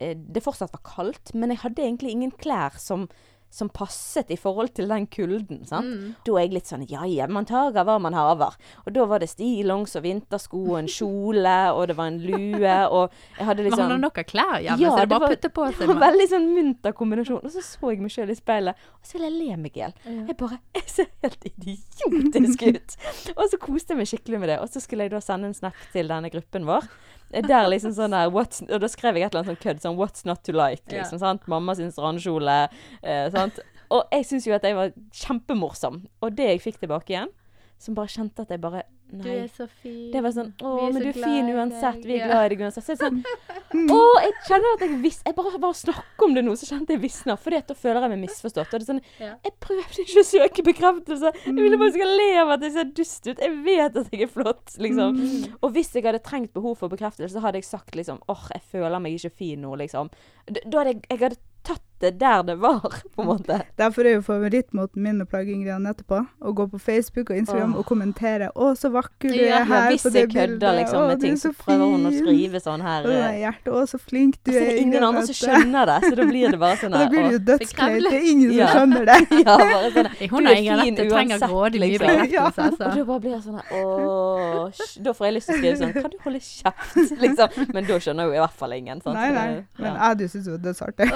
[0.00, 3.08] eh, det fortsatt var kaldt, men jeg hadde egentlig ingen klær som
[3.52, 5.62] som passet i forhold til den kulden.
[5.68, 5.86] sant?
[5.86, 6.14] Mm.
[6.24, 8.56] Da er jeg litt sånn ja ja, man tager hva man haver.
[8.86, 12.76] Og da var det stillongs og vintersko og en kjole, og det var en lue,
[12.88, 15.28] og jeg hadde liksom han har nok av klær hjemme, Ja, så det er bare
[15.28, 15.82] å putte på seg.
[15.84, 17.42] det var veldig sånn munter kombinasjon.
[17.44, 19.82] Og så så jeg meg sjøl i speilet, og så ville jeg le meg i
[19.84, 19.96] hjel.
[20.08, 22.96] Jeg bare Jeg ser helt idiotisk ut.
[23.38, 24.58] Og så koste jeg meg skikkelig med det.
[24.62, 26.86] Og så skulle jeg da sende en snap til denne gruppen vår.
[27.32, 29.80] Der liksom sånn der Og da skrev jeg et eller annet sånn kødd.
[29.80, 31.18] Sånn 'What's not to like', liksom.
[31.18, 31.46] sant?
[31.48, 32.68] Mamma sin strandkjole.
[33.02, 33.58] Eh, sant?
[33.90, 36.06] Og jeg syns jo at jeg var kjempemorsom.
[36.22, 37.32] Og det jeg fikk tilbake igjen,
[37.78, 40.10] som bare kjente at jeg bare Du er så fin.
[40.12, 42.04] Det var sånn Å, men du er fin uansett.
[42.04, 42.84] Vi er glad i deg uansett.
[42.86, 43.22] Så sånn
[43.72, 45.18] Å, jeg kjenner at jeg vis...
[45.26, 47.38] Jeg bare, bare snakker om det nå, så kjente jeg visner.
[47.40, 48.72] For da føler jeg meg misforstått.
[48.72, 49.30] Og det er sånn Ja.
[49.46, 51.32] Jeg prøvde ikke å søke bekreftelse.
[51.46, 53.44] Jeg ville bare skal le av at jeg ser dust ut.
[53.46, 55.22] Jeg vet at jeg er flott, liksom.
[55.22, 55.56] Mm.
[55.60, 58.64] Og hvis jeg hadde trengt behov for bekreftelse, så hadde jeg sagt liksom åh, jeg
[58.74, 60.12] føler meg ikke fin nå, liksom.
[60.50, 62.80] Da hadde jeg, jeg hadde tatt det der det var,
[63.14, 63.60] på en måte.
[63.78, 67.74] Derfor er jo favorittmåten min å plage Ingrid etterpå å gå på Facebook og Instagram
[67.76, 67.80] oh.
[67.82, 70.58] og kommentere 'Å, så vakker du Ja, er Ja, her på det jeg bildet'.
[70.58, 73.06] kødder liksom Å, med du er ting, så så prøver hun å skrive sånn her
[73.06, 74.72] Og eh, hjertet 'Å, så flink du Og så er er'.
[74.72, 77.04] det ingen Ingrid, andre som skjønner det, så da blir det bare sånn her.
[77.04, 78.02] da blir det jo dødskleit.
[78.02, 79.18] Det er ingen som skjønner det.
[79.46, 82.06] Ja, bare sånn Hun Du er ingen fin uansett, til trenger grådig mye liksom.
[82.08, 82.84] bekreftelse, Og altså.
[82.98, 85.92] da bare blir jeg sånn her Åh, Da får jeg lyst til å skrive sånn
[85.96, 87.12] Kan du holde kjeft?
[87.22, 87.48] Liksom.
[87.74, 89.00] Men da skjønner jo i hvert fall ingen.
[89.04, 89.14] Sant?
[89.16, 89.48] Nei, nei.
[89.78, 91.08] Men jeg hadde jo syntes det var dødsartig.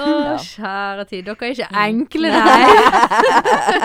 [0.77, 1.25] Kjære tid.
[1.25, 1.79] Dere er ikke Mm.
[1.87, 3.77] enkle, nei.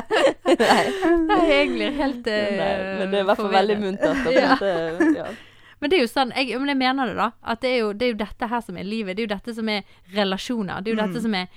[0.43, 4.27] Det er egentlig helt uh, Nei, men det er i hvert fall veldig muntert.
[4.27, 4.59] og Ja.
[5.23, 5.33] ja.
[5.83, 7.25] Men det er jo sånn, jeg, men jeg mener det, da.
[7.51, 9.17] At det er, jo, det er jo dette her som er livet.
[9.19, 9.81] Det er jo dette som er
[10.15, 10.79] relasjoner.
[10.79, 11.49] Det er jo dette som er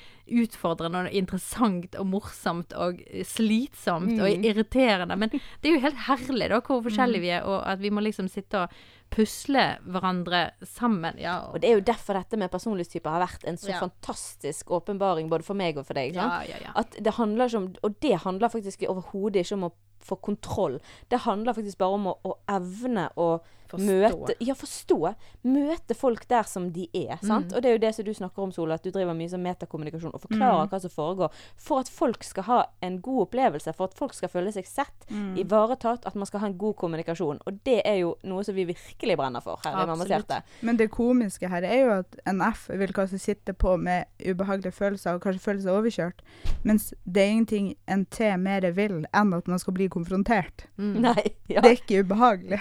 [0.41, 4.47] utfordrende og interessant og morsomt og slitsomt og Mm.
[4.49, 5.15] irriterende.
[5.21, 8.01] Men det er jo helt herlig da, hvor forskjellige vi er, og at vi må
[8.01, 8.73] liksom sitte og
[9.15, 11.15] pusle hverandre sammen.
[11.21, 13.79] Ja, Og det er jo derfor dette med personlighetstyper har vært en så Ja.
[13.79, 16.13] fantastisk åpenbaring både for meg og for deg.
[16.17, 16.49] Sant?
[16.49, 16.71] ja, ja, ja.
[16.75, 19.73] At det handler ikke om Og det handler faktisk overhodet ikke om å
[20.05, 20.79] få kontroll.
[21.09, 23.39] Det handler faktisk bare om å, å evne å
[23.77, 24.19] Forstå.
[24.25, 25.15] møte Ja, forstå.
[25.43, 27.17] Møte folk der som de er.
[27.21, 27.51] Sant?
[27.51, 27.55] Mm.
[27.55, 29.41] Og det er jo det som du snakker om, Sola, at du driver mye som
[29.45, 31.31] metakommunikasjon og forklarer hva som foregår.
[31.57, 34.91] For at folk skal ha en god opplevelse, for at folk skal føle seg sett,
[35.11, 35.35] Mm.
[35.37, 37.39] ivaretatt, at man skal ha en god kommunikasjon.
[37.45, 40.41] Og det er jo noe som vi virkelig brenner for her i Mammaserte.
[40.61, 44.71] Men det komiske her er jo at en F vil kanskje sitte på med ubehagelige
[44.73, 46.21] følelser og kanskje føle seg overkjørt,
[46.63, 50.65] mens det er ingenting en T mer vil enn at man skal bli konfrontert.
[50.77, 50.93] Mm.
[51.05, 51.23] Nei.
[51.47, 51.61] Ja.
[51.61, 52.59] Det er ikke ubehagelig.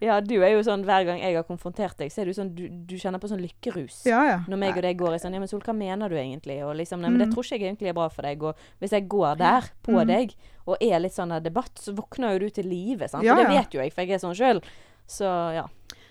[0.00, 2.50] Ja, du er jo sånn hver gang jeg har konfrontert deg, så er du sånn
[2.54, 4.02] Du, du kjenner på sånn lykkerus.
[4.04, 4.38] Ja, ja.
[4.46, 6.58] Når meg og deg går i sånn Ja, men Sol, hva mener du egentlig?
[6.66, 7.34] Og liksom Nei, men det Mm.
[7.34, 8.42] tror ikke jeg egentlig er bra for deg.
[8.42, 10.06] Og hvis jeg går der på Mm.
[10.06, 10.34] deg
[10.66, 13.24] og er litt sånn der debatt, så våkner jo du til live, sant?
[13.24, 14.62] Ja, Og det vet jo jeg, for jeg er sånn sjøl.
[15.08, 15.24] Så
[15.54, 15.66] ja.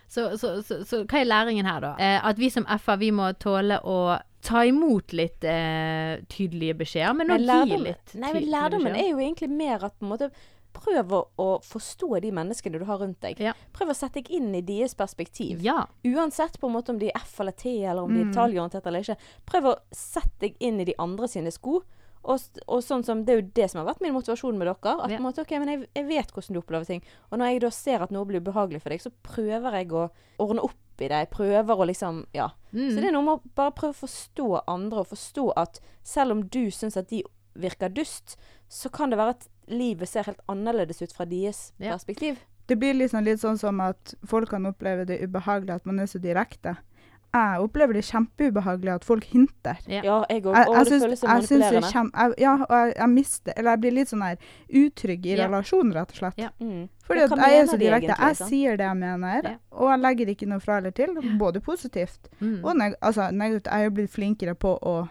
[0.07, 1.95] Så, så, så, så hva er læringen her, da?
[1.97, 7.15] Eh, at vi som FA vi må tåle å ta imot litt eh, tydelige beskjeder,
[7.17, 10.29] men å gi litt nei, men lærdommen er jo egentlig mer at på en måte
[10.75, 13.39] Prøv å, forstå de menneskene du har rundt deg.
[13.39, 13.53] Ja.
[13.73, 15.63] Prøv å sette deg inn i deres perspektiv.
[15.63, 15.85] Ja.
[16.05, 18.33] Uansett på en måte om de er F eller T, eller om de er Mm.
[18.33, 19.17] detaljorientert eller ikke.
[19.47, 21.81] Prøv å sette deg inn i de andre sine sko.
[22.25, 24.99] Og, og sånn som, Det er jo det som har vært min motivasjon med dere.
[25.03, 25.19] At Ja.
[25.19, 27.03] måte, ok, men jeg, jeg vet hvordan du opplever ting.
[27.31, 30.09] Og når jeg da ser at noe blir ubehagelig for deg, så prøver jeg å
[30.39, 31.09] ordne opp i det.
[31.11, 32.49] Jeg prøver å liksom Ja.
[32.73, 32.89] Mm.
[32.91, 36.31] Så det er noe med å bare prøve å forstå andre, og forstå at selv
[36.31, 37.21] om du syns at de
[37.55, 38.35] virker dust,
[38.67, 41.93] så kan det være at livet ser helt annerledes ut fra deres Ja.
[41.97, 42.37] perspektiv.
[42.67, 46.05] Det blir liksom litt sånn som at folk kan oppleve det ubehagelig at man er
[46.05, 46.77] så direkte.
[47.35, 49.77] Jeg opplever det kjempeubehagelig at folk hinter.
[49.87, 50.01] Ja.
[50.03, 50.55] Ja, jeg òg.
[50.55, 51.91] Jeg, Og det føles så jeg er manipulerende.
[51.91, 52.11] kjem...
[52.15, 54.37] Jeg, ja, og jeg, jeg mister Eller jeg blir litt sånn her
[54.69, 55.47] utrygg i Ja.
[55.47, 56.37] relasjonen, rett og slett.
[56.37, 56.49] Ja.
[56.61, 56.87] Mm.
[57.03, 58.07] Fordi at jeg er så direkte.
[58.15, 58.47] egentlig, Jeg sånn.
[58.49, 59.57] sier det jeg mener, Ja.
[59.73, 61.07] og jeg legger ikke noe fra eller til.
[61.37, 62.63] Både positivt Mm.
[62.63, 63.65] og neg altså, negativt.
[63.65, 65.09] Jeg er jo blitt flinkere på å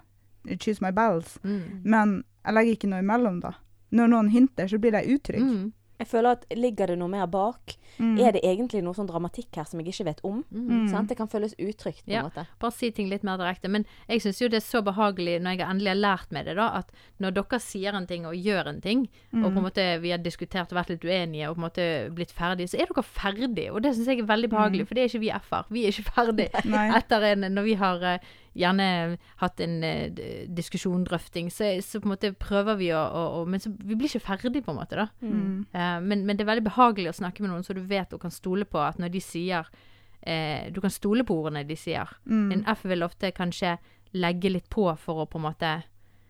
[0.59, 1.83] choose my battles, Mm.
[1.85, 3.53] men jeg legger ikke noe imellom, da.
[3.95, 5.47] Når noen hinter, så blir de utrygge.
[5.47, 5.73] Mm.
[5.95, 7.77] Jeg føler at Ligger det noe mer bak?
[8.03, 8.17] Mm.
[8.19, 10.41] Er det egentlig noe sånn dramatikk her som jeg ikke vet om?
[10.51, 10.65] Mm.
[10.67, 10.89] Mm.
[10.91, 11.09] Sant?
[11.09, 12.03] Det kan føles utrygt.
[12.05, 12.23] på en Ja.
[12.27, 12.43] måte.
[12.59, 13.71] Bare si ting litt mer direkte.
[13.71, 16.57] Men jeg syns jo det er så behagelig når jeg endelig har lært meg det,
[16.57, 16.91] da, at
[17.23, 19.45] når dere sier en ting og gjør en ting, Mm.
[19.45, 22.15] og på en måte vi har diskutert og vært litt uenige og på en måte
[22.15, 23.71] blitt ferdige, så er dere ferdige.
[23.73, 25.65] Og det syns jeg er veldig behagelig, for det er ikke vi F-er.
[25.71, 26.51] Vi er ikke ferdige.
[26.65, 26.71] Mm.
[26.75, 26.89] Nei.
[26.99, 28.19] Etter en Når vi har eh,
[28.55, 33.25] gjerne hatt en eh, diskusjon, drøfting, så, så på en måte prøver vi å, å,
[33.41, 35.09] å Men så, vi blir ikke ferdig, på en måte, da.
[35.23, 35.65] Mm.
[35.75, 38.23] Uh, men, men det er veldig behagelig å snakke med noen så du vet og
[38.23, 42.15] kan stole på at når de sier uh, Du kan stole på ordene de sier.
[42.31, 42.47] Mm.
[42.59, 43.77] En F vil ofte kanskje
[44.15, 45.73] legge litt på for å på en måte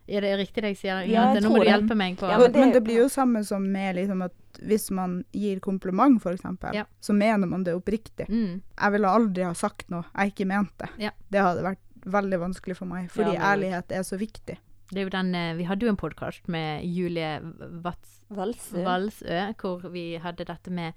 [0.08, 1.04] Er det riktig det jeg sier?
[1.08, 1.72] Ja, jeg Nå må du det.
[1.74, 4.40] hjelpe meg på Ja, men, det, men, det- blir jo samme som med liksom at
[4.64, 6.84] hvis man gir kompliment, f.eks., eksempel Ja.
[7.00, 8.28] så mener man det oppriktig.
[8.28, 10.88] mm, Jeg ville aldri ha sagt noe jeg ikke mente.
[10.96, 11.10] Ja.
[11.28, 14.58] Det hadde vært veldig vanskelig for meg, fordi Ja, men- ærlighet er så viktig.
[14.90, 17.40] Det er jo den eh, Vi hadde jo en podkast med Julie
[17.82, 18.82] Vats Valsø.
[18.84, 20.92] Valsø, hvor vi hadde dette med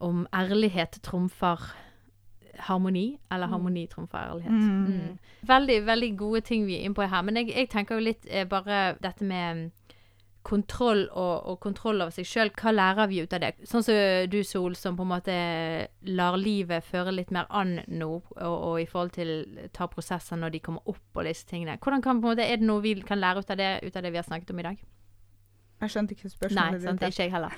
[0.00, 1.72] om ærlighet trumfer
[2.58, 3.50] harmoni, eller Mm.
[3.52, 4.50] harmoni trumfer ærlighet.
[4.50, 4.86] Mm.
[4.86, 5.18] Mm.
[5.42, 7.22] Veldig, veldig gode ting vi er inne på her.
[7.22, 9.70] Men jeg, jeg tenker jo litt eh, bare dette med mm,
[10.46, 12.52] kontroll og, og kontroll over seg sjøl.
[12.54, 13.52] Hva lærer vi ut av det?
[13.66, 13.98] Sånn som
[14.30, 15.36] du, Sol, som på en måte
[16.06, 19.32] lar livet føre litt mer an nå, og, og i forhold til
[19.76, 21.78] ta prosesser når de kommer opp og disse tingene.
[21.82, 23.96] Hvordan kan, på en måte, Er det noe vi kan lære ut av det, ut
[23.96, 24.84] av det vi har snakket om i dag?
[25.76, 27.12] Jeg skjønte ikke spørsmålet Nei, sant, ditt.
[27.12, 27.50] ikke jeg heller.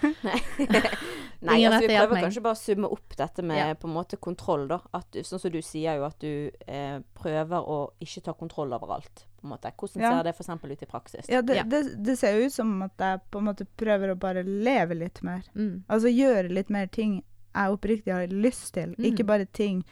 [1.40, 3.74] Nei, altså, vi prøver kanskje bare å summe opp dette med Ja.
[3.74, 4.80] på en måte kontroll, da.
[4.92, 8.90] At, sånn som du sier jo at du eh, prøver å ikke ta kontroll over
[8.96, 9.24] alt.
[9.40, 9.70] På en måte.
[9.78, 10.10] Hvordan Ja.
[10.16, 10.64] ser det f.eks.
[10.64, 11.28] ut i praksis?
[11.28, 11.62] Ja, det, Ja.
[11.62, 14.94] Det, det ser jo ut som at jeg på en måte prøver å bare leve
[14.98, 15.42] litt mer.
[15.54, 15.84] Mm.
[15.88, 17.22] Altså gjøre litt mer ting
[17.54, 19.04] jeg oppriktig har lyst til, Mm.
[19.14, 19.84] ikke bare ting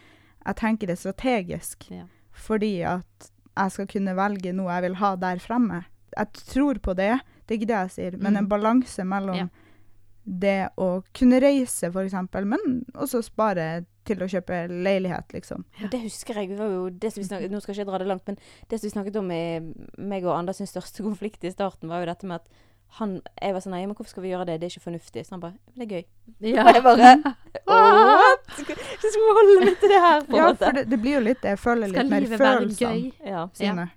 [0.44, 1.90] jeg tenker er strategisk.
[1.90, 2.04] Ja.
[2.32, 5.84] Fordi at jeg skal kunne velge noe jeg vil ha der fremme.
[6.16, 8.38] Jeg tror på det, det er ikke det jeg sier, men Mm.
[8.38, 9.48] en balanse mellom Ja.
[10.26, 15.64] Det å kunne reise, eksempel, men også spare til å kjøpe leilighet, liksom.
[15.80, 15.88] Ja.
[15.90, 16.52] Det husker jeg.
[16.58, 18.38] Var jo, det som vi snakket, nå skal ikke jeg dra det langt, men
[18.70, 19.42] det som vi snakket om i
[19.98, 22.62] meg og Anders sin største konflikt i starten, var jo dette med at
[23.00, 24.60] han, jeg var sånn Nei, men hvorfor skal vi gjøre det?
[24.62, 25.24] Det er ikke fornuftig.
[25.26, 26.04] Så han bare det er gøy.
[26.52, 26.62] Ja.
[26.62, 27.08] Og jeg bare
[27.66, 28.46] What?
[28.60, 30.62] Skal, skal vi holde meg til det her, på en Ja, måte?
[30.64, 31.42] for det, det blir jo litt.
[31.50, 33.26] Jeg føler litt mer livet være følelsene gøy?
[33.26, 33.42] Ja.
[33.58, 33.88] sine.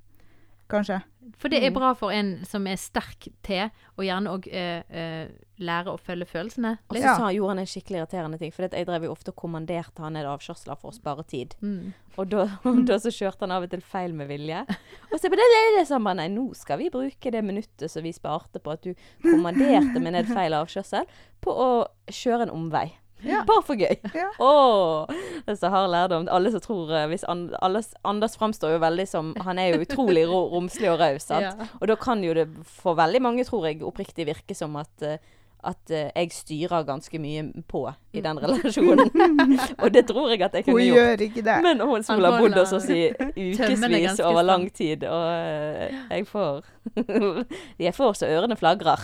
[0.69, 0.99] Kanskje.
[1.37, 1.73] For det er Mm.
[1.75, 5.27] bra for en som er sterk til, og gjerne òg uh, uh,
[5.59, 6.77] lære å følge følelsene.
[6.89, 7.29] Og så Ja.
[7.31, 8.51] gjorde han en skikkelig irriterende ting.
[8.51, 11.55] For jeg drev jo ofte og kommanderte han ned avkjørsler for å spare tid.
[11.61, 11.93] Mm.
[12.17, 12.45] Og da,
[12.89, 14.65] da så kjørte han av og til feil med vilje.
[15.11, 17.91] Og så på det, det, så han bare, nei, nå skal vi bruke det minuttet
[17.91, 21.05] som vi sparte på at du kommanderte meg ned feil avkjørsel,
[21.41, 21.69] på å
[22.09, 22.89] kjøre en omvei.
[23.25, 23.41] Ja.
[23.49, 23.97] Bare for gøy.
[24.15, 24.27] Ja.
[24.43, 25.09] Oh,
[25.45, 26.27] det er så hard lærdom.
[26.31, 29.83] Alle som tror eh, hvis an, alle, Anders framstår jo veldig som Han er jo
[29.83, 31.47] utrolig romslig og raus, sant.
[31.59, 31.67] Ja.
[31.81, 32.45] Og da kan jo det
[32.79, 35.17] for veldig mange, tror jeg, oppriktig virke som at eh,
[35.63, 37.83] at uh, jeg styrer ganske mye på
[38.13, 39.11] i den relasjonen.
[39.83, 40.97] og det tror jeg at jeg Hun kunne gjort.
[40.97, 41.57] gjør ikke det.
[41.65, 43.09] Men hun som har bodd hos oss i
[43.49, 46.63] ukevis over lang tid, og uh, jeg får
[47.85, 49.03] Jeg får så ørene flagrer.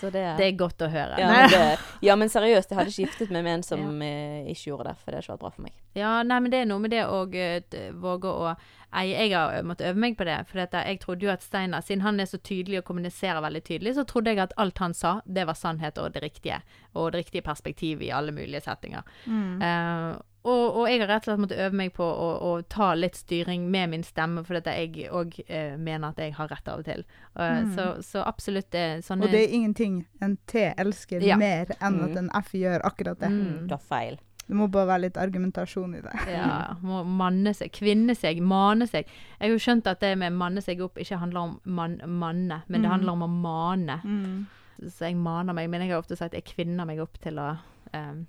[0.00, 1.18] Så det, Det er godt å høre.
[1.20, 1.62] ja, men det
[2.06, 4.44] Ja, men seriøst, jeg hadde ikke giftet meg med en som ja.
[4.48, 5.74] ikke gjorde det, for det har ikke vært bra for meg.
[5.98, 8.54] Ja, nei, men det er noe med det å eh, våge å
[8.92, 10.38] Jeg har eh, måttet øve meg på det.
[10.50, 13.94] For jeg trodde jo at Steinar, siden han er så tydelig og kommuniserer veldig tydelig,
[13.94, 16.60] så trodde jeg at alt han sa, det var sannhet og det riktige.
[16.94, 19.02] Og det riktige perspektivet i alle mulige settinger.
[19.26, 19.62] Mm.
[19.62, 22.94] Uh, og, og jeg har rett og slett måttet øve meg på å, å ta
[22.96, 26.68] litt styring med min stemme, for dette jeg òg eh, mener at jeg har rett
[26.72, 27.04] av og til.
[27.36, 27.74] Uh, Mm.
[27.76, 31.36] så, så absolutt eh, sånne Og det er ingenting en T elsker Ja.
[31.36, 32.04] mer enn Mm.
[32.08, 33.28] at en F gjør akkurat det.
[33.28, 33.68] Mm.
[33.68, 34.16] Du har feil.
[34.50, 36.12] Det må bare være litt argumentasjon i det.
[36.34, 39.06] Ja, må manne seg, kvinne seg, mane seg.
[39.38, 42.62] Jeg har jo skjønt at det med manne seg opp ikke handler om man, manne,
[42.66, 42.94] men det Mm.
[42.96, 44.00] handler om å mane.
[44.02, 44.46] Mm.
[44.90, 47.52] Så jeg maner meg, men jeg har ofte sagt jeg kvinner meg opp til å
[47.94, 48.24] um,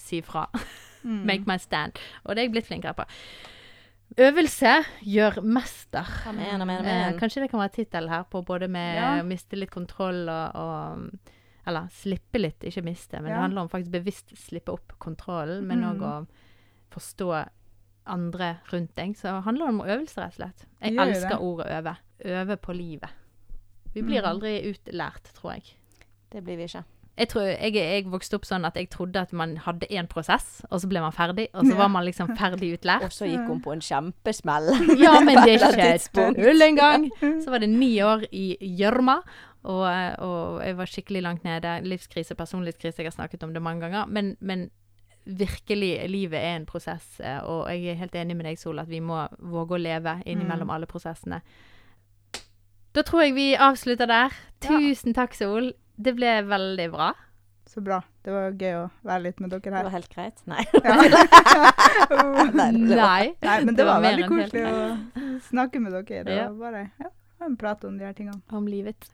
[0.00, 0.46] si fra.
[1.04, 1.24] Mm.
[1.28, 1.98] Make my stand.
[2.24, 3.04] Og det er jeg blitt flinkere på.
[4.24, 4.72] Øvelse
[5.02, 6.06] gjør mester.
[6.28, 7.18] Amen, amen, Eh, amen.
[7.18, 9.12] kanskje det kan være tittelen her, på både med Ja.
[9.20, 11.33] å miste litt kontroll og, og
[11.66, 13.20] Eller slippe litt, ikke miste.
[13.22, 16.02] Men det handler om faktisk bevisst slippe opp kontrollen, men òg Mm.
[16.04, 16.26] å
[16.92, 17.48] forstå
[18.06, 19.14] andre rundt deg.
[19.16, 20.66] Så det handler om øvelse, rett og slett.
[20.82, 21.38] Jeg gjør elsker det.
[21.40, 21.96] ordet øve.
[22.24, 23.08] Øve på livet.
[23.94, 24.28] Vi blir Mm.
[24.30, 25.62] aldri utlært, tror jeg.
[26.32, 26.84] Det blir vi ikke.
[27.16, 30.62] Jeg, tror, jeg, jeg vokste opp sånn at jeg trodde at man hadde én prosess,
[30.68, 31.46] og så ble man ferdig.
[31.54, 33.02] Og så var man liksom ferdig utlært.
[33.06, 34.98] Og så gikk hun på en kjempesmell.
[34.98, 37.10] Ja, men det er På ikke et tull engang.
[37.40, 39.22] Så var det ni år i gjørma,
[39.64, 39.84] og,
[40.20, 41.80] og jeg var skikkelig langt nede.
[41.88, 44.06] Livskrise, personlighetskrise, jeg har snakket om det mange ganger.
[44.06, 44.70] Men, men
[45.24, 48.88] virkelig, livet er en prosess, eh, og jeg er helt enig med deg, Sol, at
[48.90, 50.74] vi må våge å leve innimellom Mm.
[50.74, 51.40] alle prosessene.
[52.94, 54.30] Da tror jeg vi avslutter der.
[54.62, 54.68] Ja.
[54.78, 55.72] Tusen takk, Sol.
[55.96, 57.12] Det ble veldig bra.
[57.66, 58.02] Så bra.
[58.22, 59.82] Det var gøy å være litt med dere her.
[59.82, 60.42] Det var helt greit.
[60.46, 60.64] Nei.
[60.84, 60.94] Ja.
[62.54, 63.34] Nei, det var- Nei.
[63.64, 66.24] Men det, Det var var, veldig koselig å snakke med dere.
[66.24, 66.48] Det Ja.
[66.52, 67.10] var bare ja,
[67.46, 68.40] en prat om de her tingene.
[68.50, 69.08] Om livet.